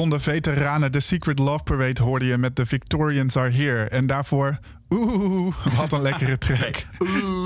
Popronde 0.00 0.24
veteranen 0.30 0.90
The 0.90 1.00
Secret 1.00 1.38
Love 1.38 1.62
Parade 1.62 2.02
hoorde 2.02 2.24
je 2.24 2.36
met 2.36 2.54
The 2.54 2.66
Victorians 2.66 3.36
Are 3.36 3.50
Here. 3.50 3.84
En 3.84 4.06
daarvoor, 4.06 4.58
oeh, 4.90 5.54
wat 5.76 5.92
een 5.92 6.02
lekkere 6.02 6.38
track. 6.38 6.86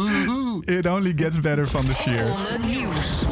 It 0.79 0.87
only 0.87 1.13
gets 1.17 1.41
better 1.41 1.67
van 1.67 1.85
The 1.85 1.95
Sheer. 1.95 2.25
nieuws. 2.67 3.27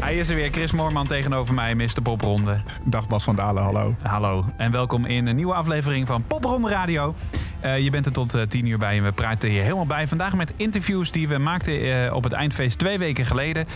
Hij 0.00 0.16
is 0.16 0.28
er 0.28 0.34
weer, 0.34 0.50
Chris 0.50 0.72
Moorman 0.72 1.06
tegenover 1.06 1.54
mij, 1.54 1.74
Mr. 1.74 2.02
Popronde. 2.02 2.62
Dag 2.84 3.08
Bas 3.08 3.24
van 3.24 3.36
Dalen, 3.36 3.62
hallo. 3.62 3.94
Hallo 4.02 4.44
en 4.56 4.72
welkom 4.72 5.04
in 5.04 5.26
een 5.26 5.36
nieuwe 5.36 5.54
aflevering 5.54 6.06
van 6.06 6.24
Popronde 6.26 6.68
Radio. 6.68 7.14
Eh, 7.62 7.78
je 7.78 7.90
bent 7.90 8.06
er 8.06 8.12
tot 8.12 8.34
eh, 8.34 8.42
10 8.42 8.66
uur 8.66 8.78
bij 8.78 8.96
en 8.96 9.04
we 9.04 9.12
praten 9.12 9.48
hier 9.48 9.62
helemaal 9.62 9.86
bij. 9.86 10.08
Vandaag 10.08 10.34
met 10.34 10.52
interviews 10.56 11.10
die 11.10 11.28
we 11.28 11.38
maakten 11.38 12.06
eh, 12.06 12.14
op 12.14 12.24
het 12.24 12.32
eindfeest 12.32 12.78
twee 12.78 12.98
weken 12.98 13.26
geleden. 13.26 13.66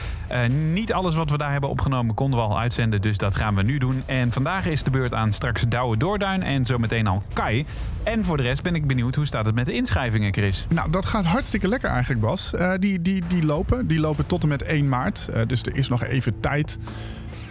Niet 0.73 0.93
alles 0.93 1.15
wat 1.15 1.31
we 1.31 1.39
daar 1.39 1.53
hebben 1.53 1.71
opgenomen 1.71 2.15
konden 2.15 2.39
we 2.39 2.45
al 2.45 2.59
uitzenden, 2.59 3.03
dus 3.03 3.19
dat 3.19 3.37
gaan 3.37 3.55
we 3.55 3.63
nu 3.63 3.79
doen. 3.79 4.03
En 4.07 4.33
vandaag 4.33 4.67
is 4.67 4.83
de 4.83 4.91
beurt 4.91 5.15
aan 5.15 5.33
straks 5.33 5.63
Douwe 5.69 5.97
Doorduin 5.97 6.43
en 6.43 6.67
zometeen 6.67 7.07
al 7.07 7.23
Kai. 7.33 7.67
En 8.03 8.25
voor 8.25 8.37
de 8.37 8.43
rest 8.43 8.63
ben 8.63 8.75
ik 8.75 8.87
benieuwd, 8.87 9.15
hoe 9.15 9.27
staat 9.27 9.47
het 9.47 9.55
met 9.55 9.65
de 9.65 9.73
inschrijvingen, 9.73 10.33
Chris? 10.33 10.67
Nou, 10.69 10.91
dat 10.91 11.07
gaat 11.07 11.25
hartstikke 11.25 11.69
lekker 11.69 11.89
eigenlijk, 11.89 12.21
Bas. 12.21 12.53
Die, 12.79 13.03
die, 13.03 13.23
die 13.29 13.47
lopen. 13.47 13.87
Die 13.87 14.01
lopen 14.01 14.27
tot 14.27 14.43
en 14.43 14.49
met 14.49 14.63
1 14.63 14.89
maart. 14.89 15.29
Dus 15.47 15.63
er 15.63 15.77
is 15.77 15.89
nog 15.89 16.05
even 16.05 16.41
tijd. 16.41 16.79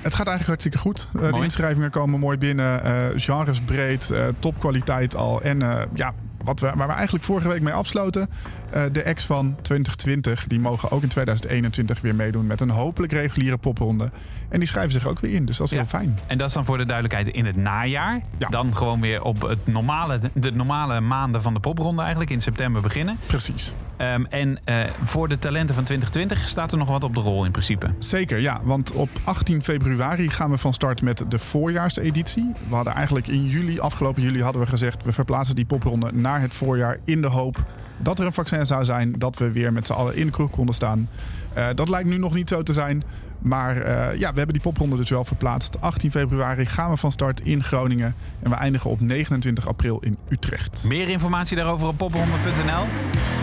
Het 0.02 0.16
gaat 0.16 0.28
eigenlijk 0.28 0.48
hartstikke 0.48 0.78
goed. 0.78 1.10
De 1.12 1.44
inschrijvingen 1.44 1.92
komen 1.92 2.20
mooi 2.20 2.38
binnen. 2.38 2.84
eh 2.84 2.94
genres 3.16 3.62
breed, 3.62 4.14
topkwaliteit 4.40 5.16
al. 5.16 5.42
En 5.42 5.88
ja, 5.94 6.14
wat 6.46 6.60
we, 6.60 6.72
waar 6.76 6.88
we 6.88 6.94
eigenlijk 6.94 7.26
vorige 7.26 7.48
week 7.48 7.62
mee 7.62 7.74
afsloten. 7.74 8.30
eh, 8.72 8.84
de 8.92 9.02
ex 9.02 9.26
van 9.26 9.56
2020. 9.62 10.46
Die 10.48 10.60
mogen 10.60 10.92
ook 10.92 11.04
in 11.04 11.10
2021 11.10 12.02
weer 12.02 12.16
meedoen 12.16 12.48
met 12.48 12.62
een 12.62 12.70
hopelijk 12.70 13.14
reguliere 13.14 13.58
popronde. 13.58 14.10
En 14.50 14.60
die 14.60 14.68
schrijven 14.68 14.92
zich 14.92 15.08
ook 15.08 15.20
weer 15.20 15.34
in. 15.34 15.46
Dus 15.46 15.58
dat 15.58 15.66
is 15.66 15.72
Ja. 15.74 15.78
heel 15.78 15.88
fijn. 15.88 16.20
En 16.28 16.38
dat 16.38 16.48
is 16.48 16.54
dan 16.54 16.66
voor 16.66 16.78
de 16.78 16.86
duidelijkheid 16.86 17.36
in 17.36 17.46
het 17.46 17.56
najaar. 17.56 18.22
Ja. 18.38 18.48
Dan 18.48 18.76
gewoon 18.76 19.02
weer 19.02 19.22
op 19.24 19.42
het 19.42 19.68
normale, 19.68 20.20
de 20.34 20.52
normale 20.52 21.02
maanden 21.02 21.42
van 21.42 21.54
de 21.54 21.60
popronde 21.60 22.02
eigenlijk 22.02 22.32
in 22.32 22.42
september 22.42 22.82
beginnen. 22.82 23.18
Precies. 23.28 23.74
Ehm, 23.98 24.24
en 24.30 24.60
eh, 24.64 24.80
voor 25.04 25.28
de 25.28 25.40
talenten 25.40 25.76
van 25.76 25.84
2020 25.84 26.48
staat 26.50 26.72
er 26.72 26.78
nog 26.78 26.88
wat 26.88 27.04
op 27.04 27.16
de 27.16 27.22
rol 27.22 27.46
in 27.46 27.52
principe. 27.52 27.90
Zeker, 28.00 28.40
ja. 28.40 28.60
Want 28.64 28.92
op 28.94 29.10
18 29.24 29.64
februari 29.64 30.30
gaan 30.30 30.50
we 30.52 30.58
van 30.58 30.74
start 30.74 31.02
met 31.02 31.24
de 31.30 31.40
voorjaarseditie. 31.40 32.54
We 32.70 32.76
hadden 32.76 32.94
eigenlijk 32.94 33.28
in 33.28 33.46
juli, 33.46 33.80
afgelopen 33.80 34.22
juli, 34.22 34.42
hadden 34.44 34.62
we 34.62 34.68
gezegd... 34.68 35.04
we 35.04 35.12
verplaatsen 35.14 35.56
die 35.56 35.66
popronde 35.66 36.12
naar 36.14 36.35
het 36.42 36.54
voorjaar 36.54 36.98
in 37.04 37.22
de 37.22 37.28
hoop 37.28 37.64
dat 37.98 38.20
er 38.20 38.26
een 38.26 38.34
vaccin 38.34 38.66
zou 38.66 38.86
zijn. 38.86 39.16
Dat 39.18 39.38
we 39.38 39.52
weer 39.52 39.74
met 39.74 39.88
z'n 39.88 39.94
allen 39.94 40.16
in 40.16 40.26
de 40.26 40.32
kroeg 40.32 40.50
konden 40.50 40.76
staan. 40.76 41.10
Eh, 41.54 41.68
dat 41.76 41.90
lijkt 41.90 42.10
nu 42.10 42.18
nog 42.18 42.34
niet 42.34 42.50
zo 42.50 42.64
te 42.64 42.74
zijn. 42.74 43.04
Maar 43.40 43.78
eh, 43.78 44.20
ja, 44.20 44.30
we 44.32 44.38
hebben 44.38 44.54
die 44.54 44.62
popronde 44.62 44.96
dus 44.96 45.10
wel 45.10 45.24
verplaatst. 45.24 45.82
18 45.82 46.12
februari 46.12 46.66
gaan 46.66 46.90
we 46.90 46.98
van 46.98 47.12
start 47.12 47.42
in 47.42 47.64
Groningen. 47.64 48.16
En 48.44 48.50
we 48.50 48.56
eindigen 48.56 48.90
op 48.90 49.02
29 49.02 49.68
april 49.68 50.00
in 50.00 50.18
Utrecht. 50.30 50.84
Meer 50.88 51.10
informatie 51.10 51.56
daarover 51.56 51.88
op 51.88 51.98
popronde.nl. 51.98 52.86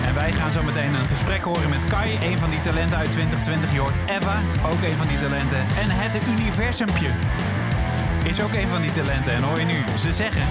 En 0.07 0.15
wij 0.15 0.33
gaan 0.33 0.51
zo 0.51 0.63
meteen 0.63 0.95
een 0.95 1.07
gesprek 1.15 1.41
horen 1.41 1.69
met 1.69 1.85
Kai, 1.89 2.11
een 2.31 2.39
van 2.39 2.51
die 2.51 2.61
talenten 2.61 2.99
uit 2.99 3.13
2020. 3.13 3.73
Je 3.73 3.79
hoort 3.79 3.95
Eva, 4.07 4.37
ook 4.71 4.83
een 4.83 4.97
van 4.97 5.09
die 5.09 5.19
talenten. 5.19 5.59
En 5.59 5.89
het 5.91 6.15
universumpje 6.39 7.11
is 8.25 8.43
ook 8.43 8.53
een 8.53 8.69
van 8.69 8.83
die 8.83 8.93
talenten. 8.93 9.33
En 9.33 9.43
hoor 9.43 9.59
je 9.59 9.65
nu 9.65 9.79
ze 9.99 10.13
zeggen... 10.13 10.43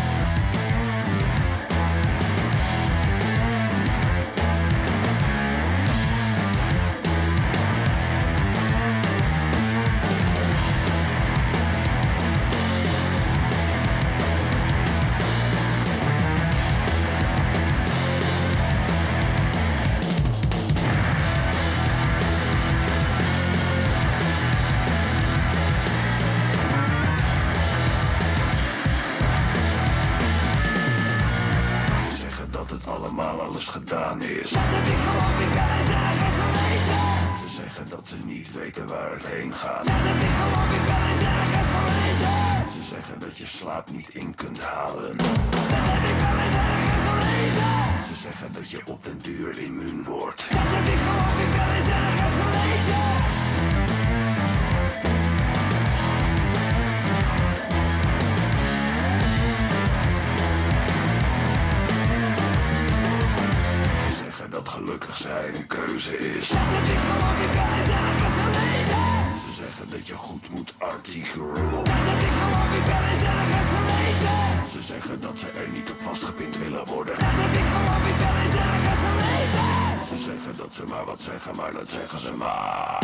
wat 81.11 81.21
zeggen, 81.21 81.55
maar 81.55 81.73
dat 81.73 81.89
zeggen 81.89 82.19
ze 82.19 82.33
maar. 82.33 82.99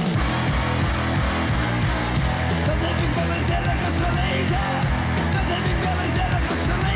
Dat 2.66 2.80
heb 2.88 2.98
ik 3.08 3.16
wel 3.16 3.36
eens 3.38 3.50
ergens 3.50 3.96
gelezen. 4.06 4.68
Dat 5.36 5.48
heb 5.54 5.66
ik 5.74 5.84
wel 5.84 6.00
eens 6.06 6.18
ergens 6.18 6.60
gelezen. 6.60 6.87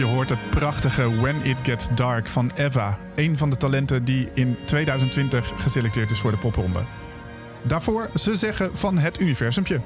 Je 0.00 0.06
hoort 0.06 0.30
het 0.30 0.50
prachtige 0.50 1.20
When 1.20 1.44
It 1.44 1.56
Gets 1.62 1.88
Dark 1.94 2.28
van 2.28 2.50
Eva. 2.54 2.98
Een 3.14 3.36
van 3.36 3.50
de 3.50 3.56
talenten 3.56 4.04
die 4.04 4.28
in 4.34 4.56
2020 4.64 5.52
geselecteerd 5.56 6.10
is 6.10 6.18
voor 6.18 6.30
de 6.30 6.36
popronde. 6.36 6.80
Daarvoor 7.62 8.10
ze 8.14 8.36
zeggen 8.36 8.76
van 8.76 8.98
het 8.98 9.20
universumpje. 9.20 9.80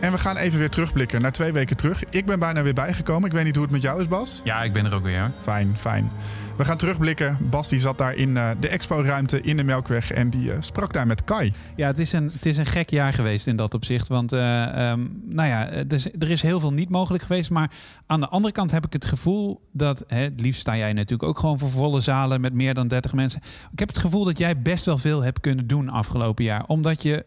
En 0.00 0.12
we 0.12 0.18
gaan 0.18 0.36
even 0.36 0.58
weer 0.58 0.70
terugblikken 0.70 1.20
naar 1.20 1.32
twee 1.32 1.52
weken 1.52 1.76
terug. 1.76 2.04
Ik 2.04 2.26
ben 2.26 2.38
bijna 2.38 2.62
weer 2.62 2.74
bijgekomen. 2.74 3.28
Ik 3.28 3.32
weet 3.32 3.44
niet 3.44 3.54
hoe 3.54 3.64
het 3.64 3.72
met 3.72 3.82
jou 3.82 4.00
is, 4.00 4.08
Bas. 4.08 4.40
Ja, 4.44 4.62
ik 4.62 4.72
ben 4.72 4.84
er 4.84 4.94
ook 4.94 5.02
weer. 5.02 5.20
hoor. 5.20 5.30
Fijn, 5.42 5.76
fijn. 5.78 6.10
We 6.56 6.64
gaan 6.64 6.76
terugblikken. 6.76 7.38
Bas 7.50 7.68
die 7.68 7.80
zat 7.80 7.98
daar 7.98 8.14
in 8.14 8.36
eh, 8.36 8.50
de 8.60 8.68
expo-ruimte 8.68 9.40
in 9.40 9.56
de 9.56 9.64
Melkweg 9.64 10.12
en 10.12 10.30
die 10.30 10.52
eh, 10.52 10.56
sprak 10.60 10.92
daar 10.92 11.06
met 11.06 11.24
Kai. 11.24 11.52
Ja, 11.76 11.86
het 11.86 11.98
is, 11.98 12.12
een, 12.12 12.30
het 12.32 12.46
is 12.46 12.56
een 12.56 12.66
gek 12.66 12.90
jaar 12.90 13.12
geweest 13.12 13.46
in 13.46 13.56
dat 13.56 13.74
opzicht. 13.74 14.08
Want 14.08 14.32
eh, 14.32 14.90
ehm, 14.90 15.06
nou 15.24 15.48
ja, 15.48 15.68
er 15.68 15.92
is, 15.92 16.06
er 16.18 16.30
is 16.30 16.42
heel 16.42 16.60
veel 16.60 16.72
niet 16.72 16.88
mogelijk 16.88 17.24
geweest. 17.24 17.50
Maar 17.50 17.70
aan 18.06 18.20
de 18.20 18.28
andere 18.28 18.52
kant 18.52 18.70
heb 18.70 18.86
ik 18.86 18.92
het 18.92 19.04
gevoel 19.04 19.60
dat... 19.72 20.04
Hè, 20.06 20.20
het 20.20 20.40
liefst 20.40 20.60
sta 20.60 20.76
jij 20.76 20.92
natuurlijk 20.92 21.28
ook 21.28 21.38
gewoon 21.38 21.58
voor 21.58 21.70
volle 21.70 22.00
zalen 22.00 22.40
met 22.40 22.52
meer 22.52 22.74
dan 22.74 22.88
30 22.88 23.12
mensen. 23.12 23.40
Ik 23.72 23.78
heb 23.78 23.88
het 23.88 23.98
gevoel 23.98 24.24
dat 24.24 24.38
jij 24.38 24.62
best 24.62 24.84
wel 24.84 24.98
veel 24.98 25.22
hebt 25.22 25.40
kunnen 25.40 25.66
doen 25.66 25.88
afgelopen 25.88 26.44
jaar. 26.44 26.64
Omdat 26.66 27.02
je 27.02 27.24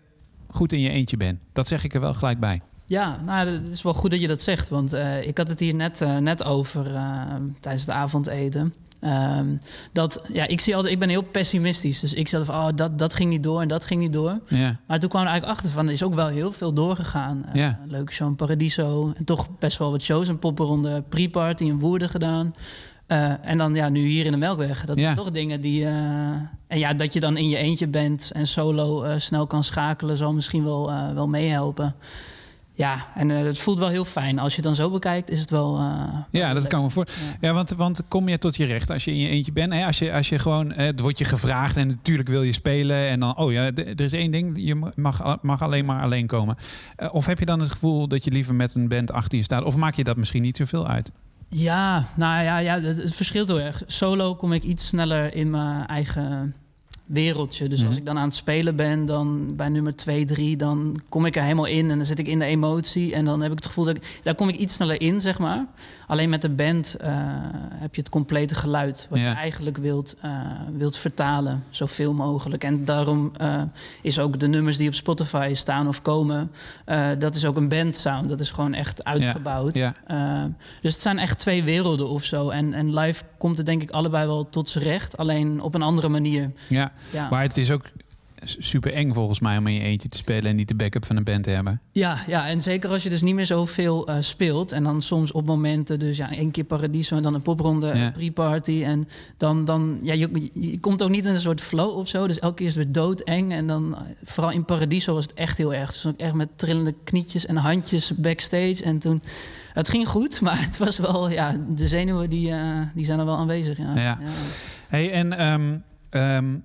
goed 0.52 0.72
in 0.72 0.80
je 0.80 0.90
eentje 0.90 1.18
bent. 1.18 1.40
Dat 1.54 1.68
zeg 1.68 1.84
ik 1.84 1.94
er 1.94 2.02
wel 2.02 2.14
gelijk 2.14 2.40
bij. 2.40 2.62
Ja, 2.86 3.22
nou, 3.26 3.48
het 3.50 3.68
is 3.68 3.82
wel 3.82 3.94
goed 3.94 4.12
dat 4.12 4.22
je 4.22 4.28
dat 4.28 4.42
zegt. 4.42 4.70
Want 4.70 4.94
eh, 4.94 5.28
ik 5.28 5.38
had 5.38 5.50
het 5.50 5.60
hier 5.60 5.76
net, 5.76 6.02
eh, 6.02 6.18
net 6.18 6.44
over 6.44 6.96
eh, 6.96 7.22
tijdens 7.60 7.86
het 7.86 7.96
avondeten. 7.96 8.74
Ehm, 9.00 9.48
dat, 9.92 10.22
ja, 10.34 10.48
ik, 10.48 10.62
zie 10.62 10.76
altijd, 10.76 10.94
ik 10.94 11.00
ben 11.00 11.10
heel 11.10 11.22
pessimistisch. 11.22 12.00
Dus 12.00 12.14
ik 12.14 12.30
van, 12.30 12.50
oh, 12.50 12.68
dat, 12.76 13.00
dat 13.00 13.14
ging 13.14 13.30
niet 13.30 13.44
door 13.44 13.62
en 13.62 13.68
dat 13.68 13.86
ging 13.86 14.02
niet 14.02 14.14
door. 14.14 14.40
Ja, 14.48 14.80
Maar 14.88 15.00
toen 15.00 15.10
kwam 15.10 15.22
er 15.22 15.28
eigenlijk 15.28 15.58
achter 15.60 15.72
van, 15.72 15.86
er 15.88 15.94
is 15.94 16.04
ook 16.04 16.14
wel 16.14 16.28
heel 16.28 16.52
veel 16.52 16.74
doorgegaan. 16.74 17.46
Eh, 17.46 17.54
Ja. 17.56 17.80
Show 18.10 18.28
in 18.28 18.36
Paradiso. 18.36 19.14
En 19.18 19.26
toch 19.26 19.48
best 19.60 19.78
wel 19.78 19.92
wat 19.92 20.02
shows. 20.02 20.28
Een 20.28 20.40
popperonde 20.40 21.04
pre-party 21.10 21.64
in 21.64 21.80
Woerden 21.80 22.10
gedaan. 22.10 22.56
Eh, 23.10 23.34
en 23.42 23.58
dan 23.58 23.76
ja, 23.76 23.90
nu 23.90 24.06
hier 24.08 24.26
in 24.26 24.32
de 24.32 24.38
Melkweg. 24.38 24.86
Dat 24.86 24.96
Ja. 24.96 25.02
zijn 25.04 25.16
toch 25.16 25.32
dingen 25.32 25.62
die... 25.62 25.86
eh, 25.86 25.92
en 26.68 26.80
ja, 26.80 26.94
dat 26.94 27.14
je 27.14 27.20
dan 27.20 27.38
in 27.38 27.50
je 27.50 27.58
eentje 27.58 27.88
bent 27.88 28.32
en 28.34 28.48
solo 28.48 29.04
eh, 29.04 29.14
snel 29.20 29.48
kan 29.48 29.64
schakelen... 29.64 30.18
zal 30.18 30.34
misschien 30.34 30.64
wel, 30.64 30.92
wel 31.14 31.28
meehelpen. 31.28 31.96
Ja, 32.74 33.06
en 33.16 33.30
het 33.30 33.58
voelt 33.60 33.80
wel 33.80 33.88
heel 33.88 34.06
fijn. 34.06 34.40
Als 34.40 34.56
je 34.56 34.62
dan 34.62 34.76
zo 34.76 34.90
bekijkt, 34.90 35.30
is 35.30 35.40
het 35.40 35.50
wel... 35.50 35.80
ja 36.32 36.54
dat 36.54 36.68
kan 36.68 36.82
me 36.84 36.90
voor. 36.90 37.08
Ja. 37.08 37.48
Ja, 37.48 37.54
want, 37.54 37.70
want 37.70 38.02
kom 38.08 38.30
je 38.30 38.38
tot 38.38 38.56
je 38.56 38.66
recht 38.66 38.90
als 38.90 39.06
je 39.06 39.12
in 39.12 39.18
je 39.18 39.30
eentje 39.30 39.52
bent? 39.52 39.74
Hè? 39.74 39.86
Als, 39.86 40.00
je, 40.00 40.14
als 40.14 40.30
je 40.30 40.40
gewoon, 40.40 40.72
het 40.72 41.00
wordt 41.00 41.18
je 41.18 41.26
gevraagd 41.26 41.78
en 41.78 41.88
natuurlijk 41.88 42.30
wil 42.30 42.44
je 42.44 42.54
spelen. 42.54 43.08
En 43.08 43.20
dan, 43.20 43.38
oh 43.38 43.52
ja, 43.52 43.72
er 43.76 44.02
is 44.02 44.14
één 44.14 44.32
ding, 44.32 44.54
je 44.56 44.92
mag, 44.96 45.38
mag 45.42 45.62
alleen 45.62 45.86
maar 45.86 46.02
alleen 46.04 46.28
komen. 46.28 46.56
Of 47.12 47.26
heb 47.26 47.40
je 47.40 47.46
dan 47.46 47.60
het 47.60 47.70
gevoel 47.72 48.08
dat 48.08 48.24
je 48.24 48.32
liever 48.32 48.56
met 48.56 48.76
een 48.76 48.88
band 48.88 49.12
achter 49.12 49.38
je 49.38 49.44
staat? 49.44 49.64
Of 49.64 49.76
maak 49.76 49.96
je 49.96 50.04
dat 50.04 50.18
misschien 50.18 50.42
niet 50.42 50.58
zoveel 50.58 50.88
uit? 50.88 51.12
Ja, 51.50 52.08
nou 52.16 52.44
ja, 52.44 52.58
ja 52.58 52.80
het, 52.80 52.98
het 52.98 53.16
verschilt 53.16 53.48
heel 53.48 53.60
erg. 53.60 53.84
Solo 53.88 54.36
kom 54.36 54.54
ik 54.54 54.64
iets 54.64 54.88
sneller 54.88 55.34
in 55.34 55.50
mijn 55.50 55.88
eigen 55.88 56.56
wereldje. 57.10 57.68
Dus 57.70 57.80
als 57.80 57.90
Mhm. 57.90 58.00
ik 58.00 58.06
dan 58.06 58.18
aan 58.18 58.24
het 58.26 58.36
spelen 58.36 58.76
ben, 58.76 59.06
dan 59.06 59.56
bij 59.56 59.70
nummer 59.70 59.96
2, 59.96 60.26
3, 60.26 60.58
dan 60.58 61.02
kom 61.10 61.26
ik 61.26 61.36
er 61.36 61.42
helemaal 61.44 61.66
in 61.66 61.92
en 61.92 61.98
dan 61.98 62.06
zit 62.06 62.20
ik 62.20 62.28
in 62.28 62.40
de 62.40 62.46
emotie. 62.46 63.14
En 63.14 63.26
dan 63.26 63.42
heb 63.42 63.52
ik 63.52 63.58
het 63.58 63.66
gevoel 63.66 63.86
dat 63.86 63.96
ik, 63.96 64.20
daar 64.24 64.36
kom 64.36 64.50
ik 64.50 64.56
iets 64.56 64.74
sneller 64.74 65.02
in, 65.02 65.22
zeg 65.22 65.40
maar. 65.40 65.66
Alleen 66.08 66.30
met 66.30 66.42
de 66.42 66.50
band 66.50 66.96
eh, 66.96 67.10
heb 67.76 67.96
je 67.96 68.02
het 68.02 68.10
complete 68.10 68.56
geluid. 68.56 69.08
Wat 69.10 69.20
Ja. 69.20 69.30
je 69.30 69.36
eigenlijk 69.36 69.78
wilt, 69.78 70.16
eh, 70.22 70.32
wilt 70.78 70.98
vertalen, 70.98 71.64
zoveel 71.70 72.14
mogelijk. 72.14 72.64
En 72.64 72.86
daarom 72.86 73.32
eh, 73.38 73.62
is 74.02 74.20
ook 74.20 74.40
de 74.40 74.48
nummers 74.48 74.78
die 74.78 74.88
op 74.88 74.94
Spotify 74.94 75.52
staan 75.54 75.88
of 75.88 76.02
komen, 76.02 76.52
dat 77.20 77.36
is 77.36 77.46
ook 77.46 77.56
een 77.58 77.68
bandsound. 77.70 78.30
Dat 78.30 78.40
is 78.40 78.52
gewoon 78.52 78.74
echt 78.74 79.04
uitgebouwd. 79.04 79.76
Ja, 79.76 79.94
dus 80.82 80.94
het 80.94 81.02
zijn 81.02 81.20
echt 81.20 81.40
twee 81.40 81.64
werelden 81.64 82.10
of 82.10 82.24
zo. 82.24 82.50
En, 82.50 82.74
en 82.74 82.94
live 82.94 83.24
komt 83.38 83.58
het 83.58 83.66
denk 83.66 83.82
ik 83.82 83.90
allebei 83.92 84.28
wel 84.28 84.50
tot 84.50 84.70
z'n 84.70 84.80
recht. 84.80 85.18
Alleen 85.18 85.62
op 85.62 85.76
een 85.76 85.82
andere 85.82 86.10
manier. 86.10 86.52
ja. 86.68 86.92
Ja, 87.12 87.30
Maar 87.30 87.42
het 87.42 87.58
is 87.58 87.72
ook 87.72 87.84
super 88.44 88.94
eng 88.94 89.14
volgens 89.14 89.40
mij 89.40 89.58
om 89.58 89.68
in 89.68 89.74
je 89.74 89.80
eentje 89.80 90.10
te 90.10 90.18
spelen 90.18 90.50
en 90.50 90.56
niet 90.56 90.68
de 90.68 90.76
backup 90.76 91.06
van 91.06 91.16
een 91.16 91.24
band 91.24 91.44
te 91.44 91.50
hebben. 91.50 91.82
ja, 91.92 92.18
ja, 92.28 92.48
en 92.48 92.62
zeker 92.62 92.90
als 92.90 93.04
je 93.04 93.10
dus 93.10 93.22
niet 93.22 93.36
meer 93.36 93.46
zoveel 93.46 94.08
eh, 94.08 94.16
speelt. 94.20 94.72
En 94.72 94.84
dan 94.84 95.02
soms 95.02 95.32
op 95.32 95.46
momenten, 95.46 96.00
dus 96.00 96.18
ja, 96.18 96.32
één 96.32 96.52
keer 96.52 96.64
Paradiso 96.64 97.16
en 97.16 97.24
dan 97.24 97.34
een 97.34 97.42
popronde, 97.42 97.88
Ja. 97.88 97.94
een 98.06 98.12
pre-party. 98.12 98.84
En 98.84 99.08
dan, 99.38 99.66
dan 99.66 99.96
ja, 100.00 100.14
je, 100.14 100.50
je 100.54 100.80
komt 100.80 101.04
ook 101.04 101.10
niet 101.10 101.26
in 101.26 101.34
een 101.34 101.40
soort 101.42 101.62
flow 101.62 101.98
of 101.98 102.08
zo. 102.08 102.28
Dus 102.28 102.40
elke 102.40 102.56
keer 102.56 102.66
is 102.68 102.76
het 102.76 102.84
weer 102.84 102.94
doodeng. 102.94 103.52
En 103.52 103.68
dan, 103.68 103.96
eh, 103.96 104.02
vooral 104.24 104.52
in 104.52 104.66
Paradiso 104.66 105.14
was 105.14 105.24
het 105.24 105.34
echt 105.34 105.58
heel 105.58 105.74
erg. 105.74 105.92
Dus 105.92 106.06
ook 106.06 106.20
echt 106.20 106.34
met 106.34 106.50
trillende 106.56 106.96
knietjes 107.04 107.46
en 107.46 107.56
handjes 107.56 108.12
backstage. 108.16 108.84
En 108.84 109.00
toen, 109.00 109.22
het 109.74 109.90
ging 109.90 110.08
goed, 110.08 110.42
maar 110.46 110.62
het 110.62 110.78
was 110.78 110.98
wel, 110.98 111.30
ja, 111.30 111.56
de 111.70 111.88
zenuwen 111.88 112.30
die, 112.30 112.52
eh, 112.52 112.80
die 112.96 113.06
zijn 113.06 113.20
er 113.20 113.26
wel 113.26 113.38
aanwezig. 113.38 113.78
Ja. 113.78 113.96
Ja. 113.96 114.18
Hey, 114.88 115.12
en 115.12 115.34
ehm, 115.38 115.78
ehm, 116.10 116.54
eh, 116.54 116.60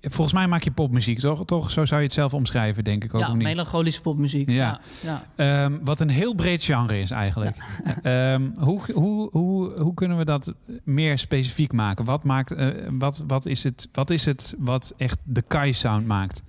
volgens 0.00 0.36
mij 0.36 0.46
maak 0.46 0.62
je 0.62 0.70
popmuziek, 0.70 1.18
toch? 1.18 1.44
toch? 1.44 1.70
Zo 1.70 1.86
zou 1.86 2.00
je 2.00 2.06
het 2.06 2.14
zelf 2.14 2.34
omschrijven, 2.34 2.84
denk 2.84 3.04
ik 3.04 3.14
ook. 3.14 3.20
Ja, 3.20 3.34
melancholische 3.34 4.00
popmuziek. 4.00 4.50
Ja. 4.50 4.80
Ja. 5.02 5.26
Ehm, 5.36 5.78
wat 5.84 6.00
een 6.00 6.08
heel 6.08 6.34
breed 6.34 6.64
genre 6.64 7.00
is 7.00 7.10
eigenlijk. 7.10 7.56
Ehm, 8.02 8.42
hoe, 8.56 8.80
hoe, 8.92 9.28
hoe, 9.32 9.80
hoe 9.80 9.94
kunnen 9.94 10.18
we 10.18 10.24
dat 10.24 10.52
meer 10.84 11.18
specifiek 11.18 11.72
maken? 11.72 12.04
Wat, 12.04 12.24
maakt, 12.24 12.52
eh, 12.52 12.68
wat, 12.90 13.24
wat, 13.26 13.46
is, 13.46 13.64
het, 13.64 13.88
wat 13.92 14.10
is 14.10 14.24
het 14.24 14.54
wat 14.58 14.94
echt 14.96 15.18
de 15.24 15.42
Kai-sound 15.42 16.06
maakt? 16.06 16.42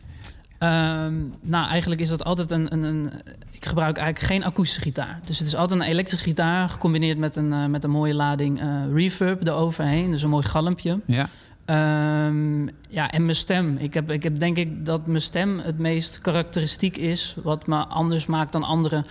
Ehm, 0.58 1.14
nou, 1.42 1.70
eigenlijk 1.70 2.02
is 2.02 2.10
dat 2.10 2.24
altijd 2.24 2.52
een, 2.52 2.74
een, 2.74 2.84
een... 2.84 3.12
Ik 3.52 3.66
gebruik 3.66 3.98
eigenlijk 3.98 4.28
geen 4.28 4.44
akoestische 4.44 4.82
gitaar. 4.82 5.20
Dus 5.26 5.40
het 5.40 5.48
is 5.48 5.56
altijd 5.56 5.80
een 5.80 5.86
elektrische 5.86 6.26
gitaar... 6.26 6.70
gecombineerd 6.70 7.18
met 7.18 7.36
een, 7.36 7.54
eh, 7.54 7.66
met 7.66 7.84
een 7.84 7.90
mooie 7.90 8.14
lading 8.14 8.60
eh, 8.60 8.84
reverb 8.94 9.48
eroverheen. 9.48 10.12
Dus 10.12 10.22
een 10.22 10.30
mooi 10.30 10.46
galmpje. 10.46 11.00
Ja, 11.06 11.30
Ehm, 11.68 12.68
ja, 12.90 13.12
en 13.12 13.24
mijn 13.24 13.36
stem. 13.36 13.78
Ik 13.78 13.94
heb, 13.94 14.12
ik 14.12 14.24
heb 14.24 14.40
denk 14.40 14.58
ik 14.58 14.86
dat 14.86 15.08
mijn 15.08 15.22
stem 15.22 15.60
het 15.60 15.78
meest 15.78 16.20
karakteristiek 16.20 16.98
is... 16.98 17.36
wat 17.44 17.68
me 17.68 17.76
anders 17.76 18.26
maakt 18.26 18.52
dan 18.52 18.64
andere 18.64 19.06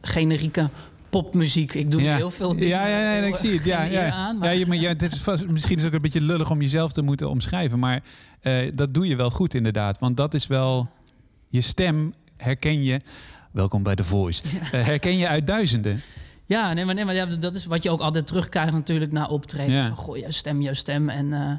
generieke 0.00 0.68
popmuziek. 1.10 1.74
Ik 1.74 1.90
doe 1.90 2.02
ja. 2.02 2.16
heel 2.16 2.30
veel 2.30 2.52
dingen. 2.52 2.68
Ja, 2.68 2.86
ja, 2.86 3.14
ja, 3.14 3.26
ik 3.26 3.36
zie 3.36 3.52
het. 3.52 3.64
Ja, 3.64 3.82
ja. 3.98 4.10
aan, 4.10 4.38
ja, 4.40 4.66
maar- 4.66 4.76
ja, 4.76 4.94
is 4.98 5.18
vast, 5.18 5.46
misschien 5.46 5.76
is 5.76 5.82
het 5.82 5.90
ook 5.90 5.96
een 5.96 6.02
beetje 6.02 6.20
lullig 6.20 6.50
om 6.50 6.60
jezelf 6.60 6.92
te 6.92 7.02
moeten 7.02 7.30
omschrijven. 7.30 7.78
Maar 7.78 8.02
eh, 8.40 8.72
dat 8.74 8.94
doe 8.94 9.06
je 9.06 9.16
wel 9.16 9.30
goed 9.30 9.54
inderdaad. 9.54 9.98
Want 9.98 10.16
dat 10.16 10.34
is 10.34 10.46
wel... 10.46 10.88
Je 11.48 11.60
stem 11.60 12.14
herken 12.36 12.82
je... 12.82 13.00
Welkom 13.50 13.82
bij 13.82 13.94
The 13.94 14.04
Voice. 14.04 14.42
Eh, 14.72 14.84
herken 14.84 15.18
je 15.18 15.28
uit 15.28 15.46
duizenden. 15.46 16.00
Ja, 16.52 16.72
nee, 16.72 16.84
maar, 16.84 16.94
nee, 16.94 17.04
maar 17.04 17.14
ja, 17.14 17.26
dat 17.26 17.54
is 17.54 17.64
wat 17.64 17.82
je 17.82 17.90
ook 17.90 18.00
altijd 18.00 18.26
terugkrijgt 18.26 18.72
natuurlijk 18.72 19.12
na 19.12 19.26
optreden. 19.26 19.74
Ja. 19.74 19.86
Van, 19.86 19.96
goh, 19.96 20.16
jouw 20.16 20.30
stem, 20.30 20.60
jouw 20.60 20.72
stem. 20.72 21.08
En, 21.08 21.32
eh, 21.32 21.50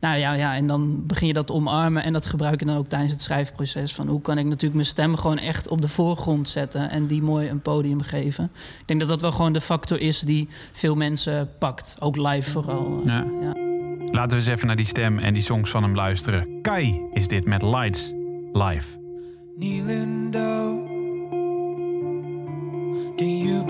nou 0.00 0.18
ja, 0.18 0.32
ja, 0.32 0.54
en 0.54 0.66
dan 0.66 1.06
begin 1.06 1.26
je 1.26 1.32
dat 1.32 1.46
te 1.46 1.52
omarmen. 1.52 2.02
En 2.02 2.12
dat 2.12 2.26
gebruik 2.26 2.60
je 2.60 2.66
dan 2.66 2.76
ook 2.76 2.88
tijdens 2.88 3.12
het 3.12 3.22
schrijfproces. 3.22 3.94
Van 3.94 4.08
hoe 4.08 4.20
kan 4.20 4.38
ik 4.38 4.44
natuurlijk 4.44 4.74
mijn 4.74 4.86
stem 4.86 5.16
gewoon 5.16 5.38
echt 5.38 5.68
op 5.68 5.80
de 5.80 5.88
voorgrond 5.88 6.48
zetten. 6.48 6.90
En 6.90 7.06
die 7.06 7.22
mooi 7.22 7.48
een 7.48 7.60
podium 7.60 8.02
geven. 8.02 8.44
Ik 8.80 8.86
denk 8.86 9.00
dat 9.00 9.08
dat 9.08 9.20
wel 9.20 9.32
gewoon 9.32 9.52
de 9.52 9.60
factor 9.60 10.00
is 10.00 10.20
die 10.20 10.48
veel 10.72 10.94
mensen 10.94 11.50
pakt. 11.58 11.96
Ook 11.98 12.16
live 12.16 12.50
vooral. 12.50 13.02
Ja. 13.04 13.24
ja. 13.40 13.54
Laten 14.12 14.30
we 14.30 14.36
eens 14.36 14.46
even 14.46 14.66
naar 14.66 14.76
die 14.76 14.86
stem 14.86 15.18
en 15.18 15.32
die 15.32 15.42
songs 15.42 15.70
van 15.70 15.82
hem 15.82 15.94
luisteren. 15.94 16.46
Kai 16.62 17.00
is 17.12 17.28
dit 17.28 17.44
met 17.44 17.62
Lights 17.62 18.12
live. 18.52 18.98
kneeling 19.60 20.30
down. 20.30 20.90
Do 23.16 23.24
you 23.26 23.69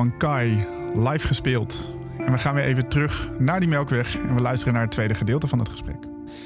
van 0.00 0.16
Kai, 0.16 0.66
live 0.94 1.26
gespeeld. 1.26 1.94
En 2.18 2.32
we 2.32 2.38
gaan 2.38 2.54
weer 2.54 2.64
even 2.64 2.88
terug 2.88 3.30
naar 3.38 3.60
die 3.60 3.68
Melkweg 3.68 4.18
en 4.18 4.34
we 4.34 4.40
luisteren 4.40 4.74
naar 4.74 4.82
het 4.82 4.90
tweede 4.90 5.14
gedeelte 5.14 5.46
van 5.46 5.58
het 5.58 5.68
gesprek. 5.68 5.96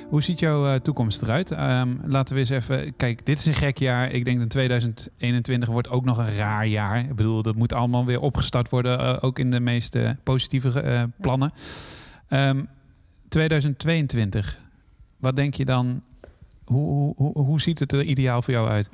Hoe 0.09 0.23
ziet 0.23 0.39
jouw 0.39 0.67
eh, 0.67 0.81
toekomst 0.81 1.23
eruit? 1.23 1.51
Ehm, 1.51 1.95
laten 2.07 2.35
we 2.35 2.41
eens 2.41 2.51
even... 2.51 2.97
Kijk, 2.97 3.27
dit 3.27 3.39
is 3.39 3.47
een 3.47 3.55
gek 3.55 3.79
jaar. 3.79 4.11
Ik 4.11 4.25
denk 4.25 4.39
dat 4.39 4.51
2021 4.51 5.69
wordt 5.69 5.89
ook 5.89 6.05
nog 6.05 6.19
een 6.19 6.37
raar 6.37 6.67
jaar. 6.67 6.99
Ik 6.99 7.15
bedoel, 7.15 7.43
dat 7.43 7.55
moet 7.55 7.73
allemaal 7.73 8.05
weer 8.05 8.21
opgestart 8.21 8.69
worden. 8.69 8.99
eh, 8.99 9.17
ook 9.21 9.39
in 9.39 9.51
de 9.51 9.61
meest 9.61 9.95
eh, 9.95 10.11
positieve 10.23 10.81
eh, 10.81 11.03
plannen. 11.21 11.53
Ehm, 12.29 12.63
2022. 13.29 14.59
Wat 15.17 15.37
denk 15.37 15.55
je 15.55 15.65
dan... 15.65 16.03
Hoe, 16.65 16.89
hoe, 16.89 17.15
hoe, 17.17 17.45
hoe 17.45 17.61
ziet 17.61 17.79
het 17.79 17.93
er 17.93 18.03
ideaal 18.03 18.43
voor 18.43 18.55
jou 18.55 18.69
uit? 18.69 18.91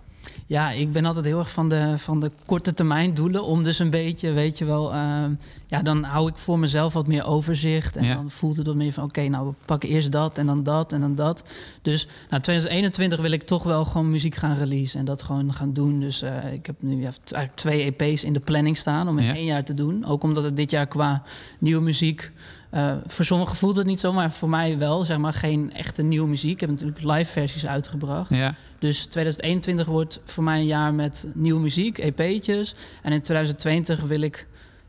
Ja, 0.46 0.70
ik 0.70 0.92
ben 0.92 1.04
altijd 1.04 1.24
heel 1.24 1.38
erg 1.38 1.50
van 1.50 1.68
de, 1.68 1.94
van 1.98 2.20
de 2.20 2.30
korte 2.46 2.72
termijn 2.72 3.14
doelen. 3.14 3.44
Om 3.44 3.62
dus 3.62 3.78
een 3.78 3.90
beetje, 3.90 4.32
weet 4.32 4.58
je 4.58 4.64
wel... 4.64 4.92
ehm, 4.92 5.32
ja, 5.66 5.82
dan 5.82 6.02
hou 6.02 6.28
ik 6.30 6.36
voor 6.36 6.58
mezelf 6.58 6.92
wat 6.92 7.06
meer 7.06 7.24
overzicht. 7.24 7.96
En 7.96 8.04
Ja. 8.04 8.14
dan 8.14 8.30
voelt 8.30 8.56
het 8.56 8.66
wat 8.66 8.76
meer 8.76 8.92
van... 8.92 9.04
Oké, 9.04 9.28
nou, 9.28 9.46
we 9.48 9.54
pakken 9.64 9.88
eerst 9.88 10.12
dat 10.12 10.38
en 10.38 10.46
dan 10.46 10.62
dat 10.62 10.92
en 10.92 11.00
dan 11.00 11.14
dat. 11.14 11.44
Dus 11.82 12.06
nou, 12.30 12.42
2021 12.42 13.20
wil 13.20 13.30
ik 13.30 13.42
toch 13.42 13.62
wel 13.62 13.84
gewoon 13.84 14.10
muziek 14.10 14.34
gaan 14.34 14.56
releasen. 14.56 14.98
En 14.98 15.04
dat 15.04 15.22
gewoon 15.22 15.54
gaan 15.54 15.72
doen. 15.72 16.00
Dus 16.00 16.22
eh, 16.22 16.52
ik 16.52 16.66
heb 16.66 16.76
nu 16.78 16.90
ja, 17.00 17.10
eigenlijk 17.24 17.54
twee 17.54 17.94
EP's 17.96 18.24
in 18.24 18.32
de 18.32 18.40
planning 18.40 18.76
staan... 18.76 19.08
om 19.08 19.18
in 19.18 19.24
Ja. 19.24 19.34
één 19.34 19.44
jaar 19.44 19.64
te 19.64 19.74
doen. 19.74 20.04
Ook 20.06 20.22
omdat 20.22 20.44
het 20.44 20.56
dit 20.56 20.70
jaar 20.70 20.86
qua 20.86 21.22
nieuwe 21.58 21.82
muziek... 21.82 22.30
eh, 22.70 22.92
voor 23.06 23.24
sommigen 23.24 23.56
voelt 23.56 23.76
het 23.76 23.86
niet 23.86 24.00
zo, 24.00 24.12
maar 24.12 24.30
voor 24.32 24.48
mij 24.48 24.78
wel. 24.78 25.04
Zeg 25.04 25.18
maar 25.18 25.32
geen 25.32 25.72
echte 25.72 26.02
nieuwe 26.02 26.28
muziek. 26.28 26.50
Ik 26.52 26.60
heb 26.60 26.70
natuurlijk 26.70 27.02
live 27.02 27.32
versies 27.32 27.66
uitgebracht. 27.66 28.30
Ja, 28.34 28.54
Dus 28.78 29.04
2021 29.06 29.86
wordt 29.86 30.20
voor 30.24 30.44
mij 30.44 30.58
een 30.60 30.66
jaar 30.66 30.94
met 30.94 31.26
nieuwe 31.34 31.60
muziek, 31.60 31.98
EP'tjes. 31.98 32.74
En 33.02 33.12
in 33.12 33.22
2020 33.22 34.00
wil 34.00 34.20
ik, 34.20 34.46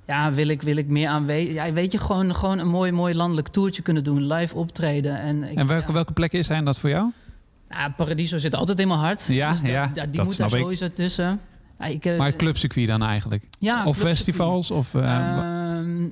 ja, 0.07 0.31
wil 0.31 0.47
ik, 0.47 0.61
wil 0.61 0.75
ik 0.77 0.87
meer 0.87 1.07
aanwezig... 1.07 1.53
Ja, 1.53 1.71
weet 1.71 1.91
je, 1.91 1.97
gewoon, 1.97 2.35
gewoon 2.35 2.57
een 2.59 2.67
mooi, 2.67 2.91
mooi 2.91 3.15
landelijk 3.15 3.47
toertje 3.47 3.81
kunnen 3.81 4.03
doen. 4.03 4.27
Live 4.33 4.55
optreden. 4.55 5.19
En, 5.19 5.43
ik, 5.43 5.57
en 5.57 5.67
welke, 5.67 5.87
ja, 5.87 5.93
welke 5.93 6.13
plekken 6.13 6.45
zijn 6.45 6.65
dat 6.65 6.79
voor 6.79 6.89
jou? 6.89 7.09
ja, 7.69 7.89
Paradiso 7.89 8.37
zit 8.37 8.55
altijd 8.55 8.79
in 8.79 8.87
mijn 8.87 8.99
hart. 8.99 9.25
Ja, 9.27 9.51
dus 9.51 9.61
ja, 9.61 9.87
da- 9.87 10.05
die 10.05 10.11
dat 10.17 10.25
moet 10.25 10.37
daar 10.37 10.49
snap 10.49 10.59
ik. 10.59 10.59
sowieso 10.59 10.89
tussen. 10.93 11.39
Ja, 11.79 11.85
ik, 11.85 12.05
eh, 12.05 12.17
Maar 12.17 12.33
clubcircuit 12.33 12.87
dan 12.87 13.03
eigenlijk? 13.03 13.43
ja, 13.59 13.85
of 13.85 13.97
festivals? 13.97 14.71
Of, 14.71 14.93
Ehm, 14.95 16.03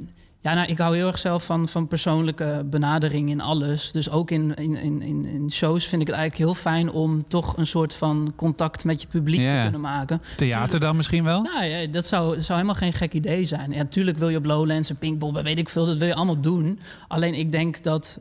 ja, 0.41 0.53
nou, 0.53 0.67
ik 0.67 0.77
hou 0.77 0.95
heel 0.95 1.07
erg 1.07 1.17
zelf 1.17 1.45
van, 1.45 1.67
van 1.67 1.87
persoonlijke 1.87 2.65
benadering 2.65 3.29
in 3.29 3.41
alles. 3.41 3.91
Dus 3.91 4.09
ook 4.09 4.31
in, 4.31 4.55
in, 4.55 4.77
in, 5.01 5.25
in 5.25 5.51
shows 5.51 5.85
vind 5.85 6.01
ik 6.01 6.07
het 6.07 6.15
eigenlijk 6.15 6.49
heel 6.49 6.61
fijn 6.61 6.91
om 6.91 7.27
toch 7.27 7.57
een 7.57 7.67
soort 7.67 7.93
van 7.93 8.33
contact 8.35 8.83
met 8.83 9.01
je 9.01 9.07
publiek 9.07 9.49
te 9.49 9.59
kunnen 9.61 9.81
maken. 9.81 10.21
theater 10.35 10.79
dan 10.79 10.95
misschien 10.95 11.23
wel? 11.23 11.41
Nou 11.41 11.65
ja, 11.65 11.87
dat 11.87 12.07
zou, 12.07 12.35
dat 12.35 12.43
zou 12.43 12.59
helemaal 12.59 12.79
geen 12.79 12.93
gek 12.93 13.13
idee 13.13 13.45
zijn. 13.45 13.71
Ja, 13.71 13.77
natuurlijk 13.77 14.17
wil 14.17 14.29
je 14.29 14.37
op 14.37 14.45
Lowlands 14.45 14.89
en 14.89 14.95
Pinkpop, 14.95 15.37
en 15.37 15.43
weet 15.43 15.57
ik 15.57 15.69
veel, 15.69 15.85
dat 15.85 15.97
wil 15.97 16.07
je 16.07 16.15
allemaal 16.15 16.39
doen. 16.39 16.79
Alleen 17.07 17.33
ik 17.33 17.51
denk 17.51 17.83
dat, 17.83 18.19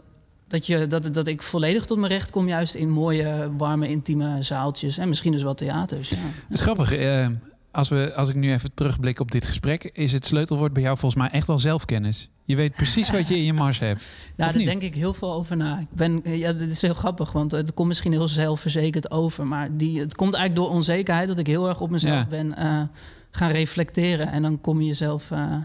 dat, 0.49 0.67
je, 0.67 0.87
dat, 0.87 1.15
dat 1.15 1.27
ik 1.27 1.43
volledig 1.43 1.85
tot 1.85 1.99
mijn 1.99 2.13
recht 2.13 2.31
kom, 2.31 2.49
juist 2.49 2.75
in 2.75 2.91
mooie, 2.91 3.51
warme, 3.57 3.89
intieme 3.89 4.43
zaaltjes. 4.43 4.99
En 4.99 5.09
misschien 5.09 5.33
dus 5.33 5.43
wel 5.43 5.55
theaters. 5.55 6.09
Ja. 6.09 6.17
Het 6.17 6.59
is 6.59 6.61
grappig. 6.61 6.93
eh, 6.93 7.27
als, 7.71 7.89
we, 7.89 8.13
als 8.15 8.29
ik 8.29 8.35
nu 8.35 8.53
even 8.53 8.75
terugblik 8.75 9.21
op 9.21 9.31
dit 9.31 9.47
gesprek, 9.47 9.85
is 9.93 10.13
het 10.13 10.27
sleutelwoord 10.27 10.73
bij 10.73 10.83
jou 10.83 10.99
volgens 10.99 11.21
mij 11.23 11.31
echt 11.31 11.47
wel 11.47 11.59
zelfkennis. 11.59 12.29
Je 12.45 12.57
weet 12.57 12.75
precies 12.77 13.11
wat 13.11 13.29
je 13.29 13.37
in 13.37 13.45
je 13.45 13.53
mars 13.65 13.79
hebt. 13.79 14.03
Nou, 14.37 14.53
daar 14.53 14.63
denk 14.63 14.83
ik 14.83 14.95
heel 14.95 15.15
veel 15.15 15.33
over 15.33 15.57
na. 15.57 15.79
Ik 15.79 15.87
ben, 15.91 16.21
ja, 16.25 16.53
dit 16.53 16.71
is 16.71 16.83
heel 16.83 16.95
grappig, 16.95 17.33
want 17.33 17.51
het 17.51 17.75
komt 17.75 17.89
misschien 17.89 18.13
heel 18.13 18.29
zelfverzekerd 18.29 19.11
over. 19.11 19.47
Maar 19.47 19.69
die, 19.77 20.01
het 20.01 20.15
komt 20.15 20.35
eigenlijk 20.35 20.67
door 20.67 20.77
onzekerheid 20.77 21.29
dat 21.29 21.39
ik 21.39 21.47
heel 21.47 21.69
erg 21.69 21.81
op 21.81 21.91
mezelf 21.91 22.15
Ja. 22.23 22.27
ben 22.29 22.57
eh, 22.57 22.81
gaan 23.31 23.51
reflecteren. 23.51 24.33
En 24.33 24.43
dan 24.43 24.61
kom 24.61 24.81
je 24.81 24.87
jezelf, 24.87 25.31
eh, 25.31 25.57